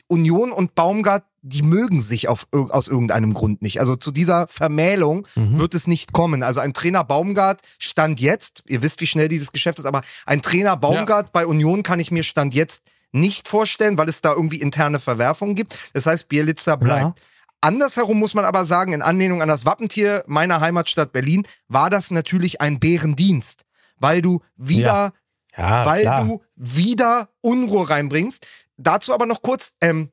[0.09, 3.81] Union und Baumgart, die mögen sich auf, aus irgendeinem Grund nicht.
[3.81, 5.59] Also zu dieser Vermählung Mhm.
[5.59, 6.43] wird es nicht kommen.
[6.45, 10.41] Also ein Trainer Baumgart stand jetzt, ihr wisst, wie schnell dieses Geschäft ist, aber ein
[10.41, 14.61] Trainer Baumgart bei Union kann ich mir stand jetzt nicht vorstellen, weil es da irgendwie
[14.61, 15.77] interne Verwerfungen gibt.
[15.93, 17.21] Das heißt, Bielitzer bleibt.
[17.61, 22.11] Andersherum muss man aber sagen, in Anlehnung an das Wappentier meiner Heimatstadt Berlin, war das
[22.11, 23.65] natürlich ein Bärendienst,
[23.99, 25.13] weil du wieder
[25.57, 26.25] Ja, weil klar.
[26.25, 28.47] du wieder Unruhe reinbringst.
[28.79, 30.11] Dazu aber noch kurz, ähm,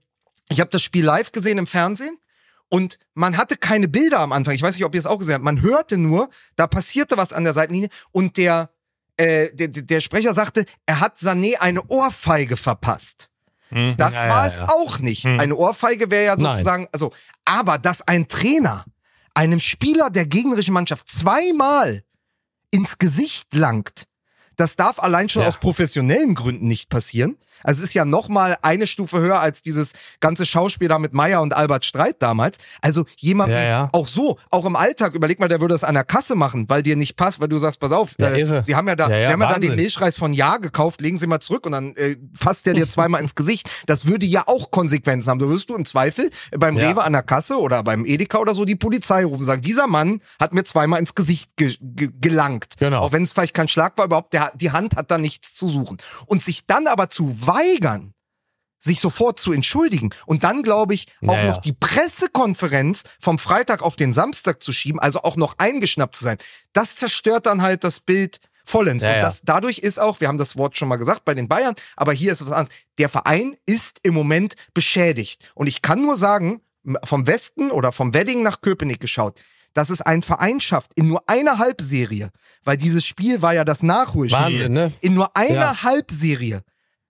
[0.50, 2.18] ich habe das Spiel live gesehen im Fernsehen
[2.70, 4.54] und man hatte keine Bilder am Anfang.
[4.54, 5.44] Ich weiß nicht, ob ihr es auch gesehen habt.
[5.44, 8.70] Man hörte nur, da passierte was an der Seitenlinie und der,
[9.18, 13.30] äh, der, der Sprecher sagte, er hat Sané eine Ohrfeige verpasst.
[13.70, 13.96] Hm.
[13.98, 14.70] Das Ja, war ja, es ja.
[14.70, 15.24] auch nicht.
[15.26, 15.40] Hm.
[15.40, 16.54] Eine Ohrfeige wäre ja Nein.
[16.54, 17.12] sozusagen, also,
[17.46, 18.86] aber dass ein Trainer
[19.36, 22.04] einem Spieler der gegnerischen Mannschaft zweimal
[22.72, 24.06] ins Gesicht langt,
[24.58, 27.38] Das darf allein schon aus professionellen Gründen nicht passieren.
[27.64, 31.14] Also es ist ja noch mal eine Stufe höher als dieses ganze Schauspiel da mit
[31.14, 32.58] Meyer und Albert Streit damals.
[32.82, 33.90] Also jemand Ja, ja.
[33.94, 36.84] auch so, auch im Alltag, überleg mal, der würde das an der Kasse machen, weil
[36.84, 39.28] dir nicht passt, weil du sagst, pass auf, Ja, äh, sie haben ja da, sie
[39.28, 39.76] haben ja da den.
[39.76, 43.22] Milchreis von Ja gekauft, legen sie mal zurück und dann äh, fasst der dir zweimal
[43.22, 43.70] ins Gesicht.
[43.86, 45.40] Das würde ja auch Konsequenzen haben.
[45.40, 46.80] Da wirst du im Zweifel beim.
[46.80, 49.88] Rewe an der Kasse oder beim Edeka oder so die Polizei rufen und sagen, dieser
[49.88, 52.76] Mann hat mir zweimal ins Gesicht ge ge gelangt.
[52.80, 53.02] Genau.
[53.02, 55.68] Auch wenn es vielleicht kein Schlag war, überhaupt der, die Hand hat da nichts zu
[55.68, 55.98] suchen.
[56.26, 58.14] Und sich dann aber zu weigern,
[58.80, 61.50] sich sofort zu entschuldigen und dann, glaube ich, auch Naja.
[61.52, 66.24] noch die Pressekonferenz vom Freitag auf den Samstag zu schieben, also auch noch eingeschnappt zu
[66.24, 66.38] sein,
[66.72, 69.04] das zerstört dann halt das Bild vollends.
[69.04, 71.48] Ja, und das dadurch ist auch, wir haben das Wort schon mal gesagt bei den
[71.50, 72.78] Bayern, aber hier ist was anderes.
[73.00, 75.52] Der Verein ist im Moment beschädigt.
[75.56, 76.62] Und ich kann nur sagen,
[77.04, 79.42] vom Westen oder vom Wedding nach Köpenick geschaut,
[79.74, 82.30] dass es ein Verein schafft in nur einer Halbserie,
[82.64, 84.40] weil dieses Spiel war ja das Nachholspiel.
[84.40, 84.94] Wahnsinn, ne?
[85.02, 85.84] In nur einer Ja.
[85.84, 86.62] Halbserie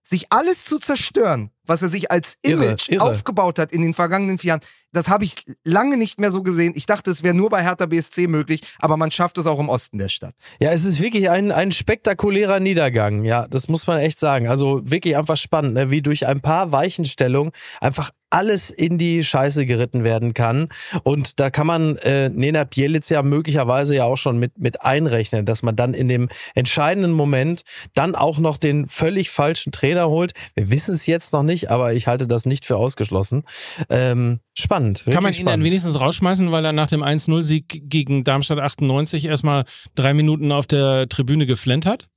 [0.04, 3.04] sich alles zu zerstören, was er sich als Irre, Image irre.
[3.04, 6.74] aufgebaut hat in den vergangenen vier Jahren, das habe ich lange nicht mehr so gesehen.
[6.76, 9.70] Ich dachte, es wäre nur bei Hertha BSC möglich, aber man schafft es auch im
[9.70, 10.34] Osten der Stadt.
[10.60, 13.24] Ja, es ist wirklich ein, ein spektakulärer Niedergang.
[13.24, 14.48] Ja, das muss man echt sagen.
[14.48, 15.92] Also wirklich einfach spannend, ne?
[15.92, 20.70] wie durch ein paar Weichenstellungen einfach alles in die Scheiße geritten werden kann.
[21.04, 25.46] Und da kann man äh, Nena Bielic ja möglicherweise ja auch schon mit, mit einrechnen,
[25.46, 27.64] dass man dann in dem entscheidenden Moment
[27.94, 30.34] dann auch noch den völlig falschen Trainer holt.
[30.56, 33.44] Wir wissen es jetzt noch nicht, aber ich halte das nicht für ausgeschlossen.
[33.90, 35.06] Ähm, spannend.
[35.06, 35.66] Kann man ihn dann spannend.
[35.66, 39.66] wenigstens rausschmeißen, weil er nach dem 1-0-Sieg gegen Darmstadt 98 erstmal
[39.96, 42.08] drei Minuten auf der Tribüne geflennt hat?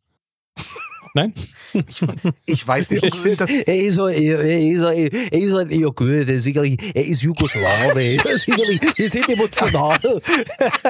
[1.14, 1.34] Nein?
[2.46, 3.50] Ich weiß nicht, ich finde das.
[3.50, 8.16] Er ist, er, er ist, er ist ein gut, er ist sicherlich, er ist Jugoslawe.
[8.38, 10.00] sicherlich, wir sind emotional.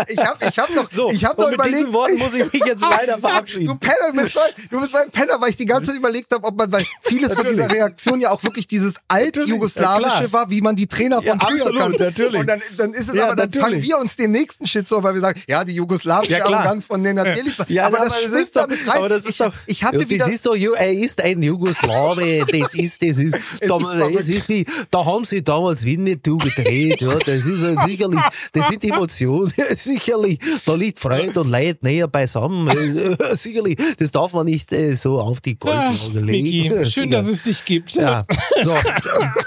[0.08, 1.76] Ich habe ich hab noch, So, ich hab und noch mit überlegt.
[1.78, 3.78] diesen Worten muss ich mich jetzt leider Du verabschieden.
[3.78, 6.46] Penner, du bist, so, du bist ein Penner, weil ich die ganze Zeit überlegt habe,
[6.46, 10.32] ob man, weil vieles von dieser Reaktion ja auch wirklich dieses Ja, alt-jugoslawische klar.
[10.32, 12.02] war, wie man die Trainer von Ja, früher absolut, kannte.
[12.04, 12.40] natürlich.
[12.40, 13.62] Und dann, dann ist es Ja, aber, dann natürlich.
[13.62, 16.44] fangen wir uns den nächsten Shit so, weil wir sagen, ja, die jugoslawische Ja.
[16.44, 17.64] Arroganz von Nenad Bjelica.
[17.68, 18.96] Ja, aber aber das das schwimmt ist doch- damit rein.
[18.98, 21.42] aber das ist ich, doch- ich hatte Ja, wieder, das ist doch, er ist ein
[21.42, 24.20] Jugoslawe, das ist, das ist, da, verrückt.
[24.20, 28.20] es ist wie, da haben sie damals Winnetou gedreht, ja, das ist äh, sicherlich,
[28.52, 34.32] das sind Emotionen, sicherlich, da liegt Freund und Leid näher beisammen, äh, sicherlich, das darf
[34.32, 36.74] man nicht äh, so auf die Goldwaage legen.
[36.74, 37.92] Miki, schön, dass es dich gibt.
[37.94, 38.26] Ja,
[38.62, 38.74] so.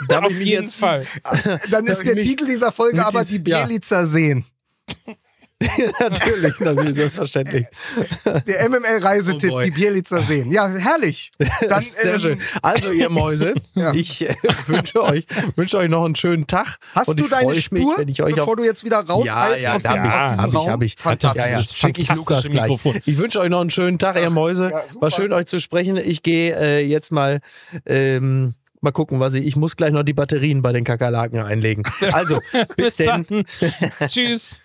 [0.07, 1.05] Darf Auf ich jeden jetzt Fall.
[1.71, 3.65] dann ist der Titel dieser Folge aber die ja.
[3.65, 4.45] Bielica sehen.
[5.99, 7.65] natürlich, natürlich, selbstverständlich.
[8.25, 10.51] Der MML-Reisetipp, Oh die Bielica sehen.
[10.51, 11.31] Ja, herrlich.
[11.69, 12.41] Dann, Sehr ähm, schön.
[12.61, 13.93] Also, ihr Mäuse, Ja.
[13.93, 14.35] ich äh,
[14.67, 15.25] wünsche euch,
[15.55, 16.77] wünsche euch noch einen schönen Tag.
[16.93, 18.99] Hast und du ich deine Spur, mich, wenn ich euch bevor auf du jetzt wieder
[18.99, 20.69] raus ja, ja, aus, da dem, ich, aus diesem hab ich, Raum?
[20.69, 20.95] hab ich.
[20.97, 21.45] Fantastisch.
[21.45, 22.61] Ja, ja, schick ich Lukas gleich.
[22.63, 22.99] Mikrofon.
[23.05, 24.71] Ich wünsche euch noch einen schönen Tag, ihr Mäuse.
[24.71, 24.83] Ja.
[24.99, 25.95] War schön, euch zu sprechen.
[25.95, 27.39] Ich gehe äh, jetzt mal
[27.85, 29.45] ähm, mal gucken, was ich.
[29.45, 31.83] Ich muss gleich noch die Batterien bei den Kakerlaken einlegen.
[32.11, 33.25] Also, bis, Bis denn.
[33.29, 33.45] dann.
[34.09, 34.59] Tschüss.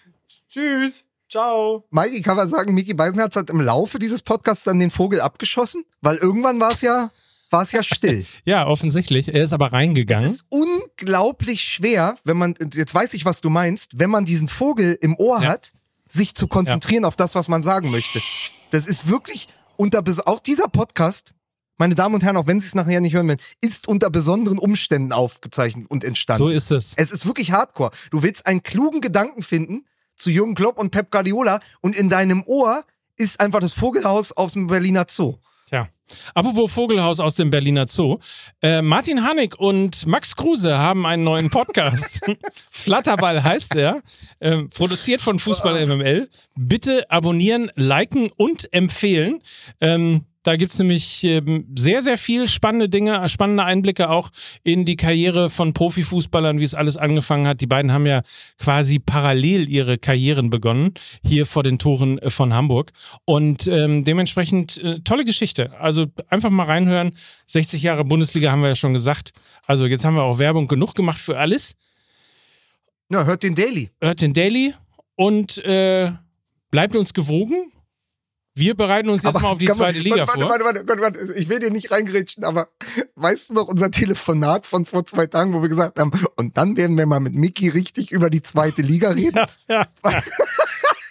[0.51, 1.05] Tschüss.
[1.31, 1.85] Ciao.
[1.91, 5.85] Mikey, kann man sagen, Miki Beisenherz hat im Laufe dieses Podcasts dann den Vogel abgeschossen?
[6.01, 7.11] Weil irgendwann war es ja,
[7.51, 8.27] war es ja still.
[8.45, 9.33] Ja, offensichtlich.
[9.33, 10.25] Er ist aber Es reingegangen.
[10.29, 14.99] ist unglaublich schwer, wenn man, jetzt weiß ich, was du meinst, wenn man diesen Vogel
[15.01, 15.51] im Ohr Ja.
[15.51, 15.73] hat,
[16.09, 18.21] sich zu konzentrieren auf das, was man sagen möchte.
[18.73, 19.47] Das ist wirklich
[19.77, 21.35] unter, auch dieser Podcast,
[21.79, 24.59] meine Damen und Herren, auch wenn Sie es nachher nicht hören werden, ist unter besonderen
[24.59, 26.39] Umständen aufgezeichnet und entstanden.
[26.39, 26.95] So ist es.
[26.97, 27.93] Es ist wirklich hardcore.
[28.11, 29.87] Du willst einen klugen Gedanken finden
[30.21, 32.85] zu Jürgen Klopp und Pep Guardiola und in deinem Ohr
[33.17, 35.39] ist einfach das Vogelhaus aus dem Berliner Zoo.
[35.69, 35.89] Tja.
[36.35, 38.19] Apropos Vogelhaus aus dem Berliner Zoo.
[38.63, 42.31] Äh, Martin Hanig und Max Kruse haben einen neuen Podcast.
[42.71, 44.03] Flatterball heißt er.
[44.41, 46.29] Ähm, produziert von Fußball MML.
[46.57, 49.41] Bitte abonnieren, liken und empfehlen.
[49.81, 54.31] Ähm, da gibt's nämlich ähm, sehr, sehr viel spannende Dinge, spannende Einblicke auch
[54.63, 57.61] in die Karriere von Profifußballern, wie es alles angefangen hat.
[57.61, 58.23] Die beiden haben ja
[58.59, 62.93] quasi parallel ihre Karrieren begonnen, hier vor den Toren äh, von Hamburg.
[63.27, 65.79] Und ähm, dementsprechend äh, tolle Geschichte.
[65.79, 67.13] Also einfach mal reinhören.
[67.47, 69.33] 60 Jahre Bundesliga haben wir ja schon gesagt.
[69.67, 71.75] Also jetzt haben wir auch Werbung genug gemacht für alles.
[73.11, 73.91] Na, hört den Daily.
[74.01, 74.73] Hört den Daily
[75.17, 76.13] und äh,
[76.71, 77.73] bleibt uns gewogen.
[78.55, 80.51] Wir bereiten uns jetzt mal auf die kann man- zweite Liga warte, vor.
[80.51, 82.69] Warte, warte, warte, warte, ich will dir nicht reingrätschen, aber
[83.15, 86.77] weißt du noch unser Telefonat von vor zwei Tagen, wo wir gesagt haben, und dann
[86.77, 89.41] werden wir mal mit Mickey richtig über die zweite Liga reden?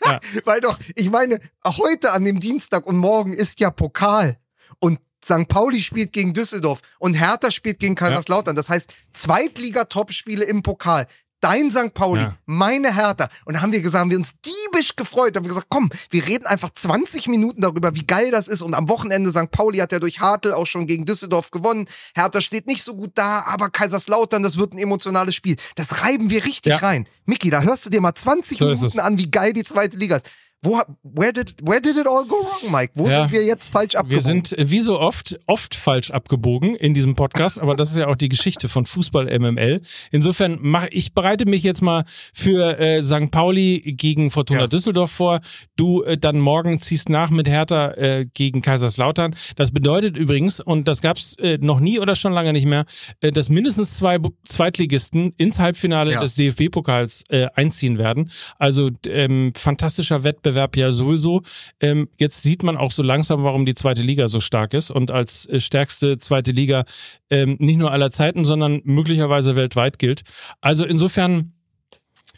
[0.02, 4.38] Ja, Weil doch, ich meine, heute an dem Dienstag und morgen ist ja Pokal.
[4.80, 5.48] Und St.
[5.50, 8.56] Pauli spielt gegen Düsseldorf und Hertha spielt gegen Kaiserslautern.
[8.56, 11.06] Das heißt, Zweitliga-Top-Spiele im Pokal.
[11.42, 11.94] Dein St.
[11.94, 12.36] Pauli, Ja.
[12.46, 13.30] meine Hertha.
[13.46, 15.36] Und da haben wir gesagt, haben wir uns diebisch gefreut.
[15.36, 18.62] Da haben wir gesagt, komm, wir reden einfach 20 Minuten darüber, wie geil das ist.
[18.62, 19.52] Und am Wochenende St.
[19.52, 21.88] Pauli hat ja durch Hartl auch schon gegen Düsseldorf gewonnen.
[22.16, 25.56] Hertha steht nicht so gut da, aber Kaiserslautern, das wird ein emotionales Spiel.
[25.76, 26.78] Das reiben wir richtig Ja.
[26.78, 27.08] rein.
[27.26, 30.18] Micky, da hörst du dir mal 20 So Minuten an, wie geil die zweite Liga
[30.18, 30.30] ist.
[30.62, 32.92] Wo, where, did, where did it all go wrong, Mike?
[32.96, 33.22] Wo Ja.
[33.22, 34.18] sind wir jetzt falsch abgebogen?
[34.18, 37.98] Wir sind äh, wie so oft, oft falsch abgebogen in diesem Podcast, aber das ist
[37.98, 39.82] ja auch die Geschichte von Fußball MML.
[40.12, 42.04] Insofern mache ich bereite mich jetzt mal
[42.34, 43.32] für äh, St.
[43.32, 44.68] Pauli gegen Fortuna Ja.
[44.68, 45.40] Düsseldorf vor.
[45.78, 49.36] Du äh, dann morgen ziehst nach mit Hertha äh, gegen Kaiserslautern.
[49.56, 52.84] Das bedeutet übrigens, und das gab's äh, noch nie oder schon lange nicht mehr,
[53.22, 56.20] äh, dass mindestens zwei Zweitligisten ins Halbfinale Ja.
[56.20, 58.30] des DFB-Pokals äh, einziehen werden.
[58.58, 61.42] Also ähm, fantastischer Wettbewerb ja sowieso.
[61.80, 65.12] Ähm, jetzt sieht man auch so langsam, warum die zweite Liga so stark ist und
[65.12, 66.86] als äh, stärkste zweite Liga
[67.30, 70.24] ähm, nicht nur aller Zeiten, sondern möglicherweise weltweit gilt.
[70.62, 71.54] Also insofern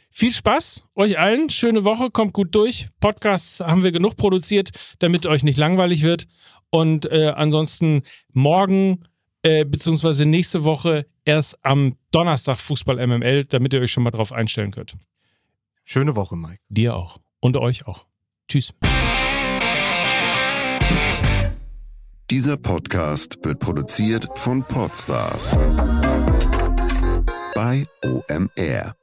[0.09, 2.89] viel Spaß euch allen, schöne Woche, kommt gut durch.
[2.99, 6.27] Podcasts haben wir genug produziert, damit euch nicht langweilig wird.
[6.69, 8.03] Und äh, ansonsten
[8.33, 9.05] morgen
[9.43, 14.31] äh, beziehungsweise nächste Woche erst am Donnerstag Fußball MML, damit ihr euch schon mal drauf
[14.31, 14.95] einstellen könnt.
[15.83, 16.59] Schöne Woche, Mike.
[16.69, 17.20] Dir auch.
[17.41, 18.05] Und euch auch.
[18.47, 18.73] Tschüss.
[22.29, 25.51] Dieser Podcast wird produziert von Podstars
[27.53, 29.00] bei OMR.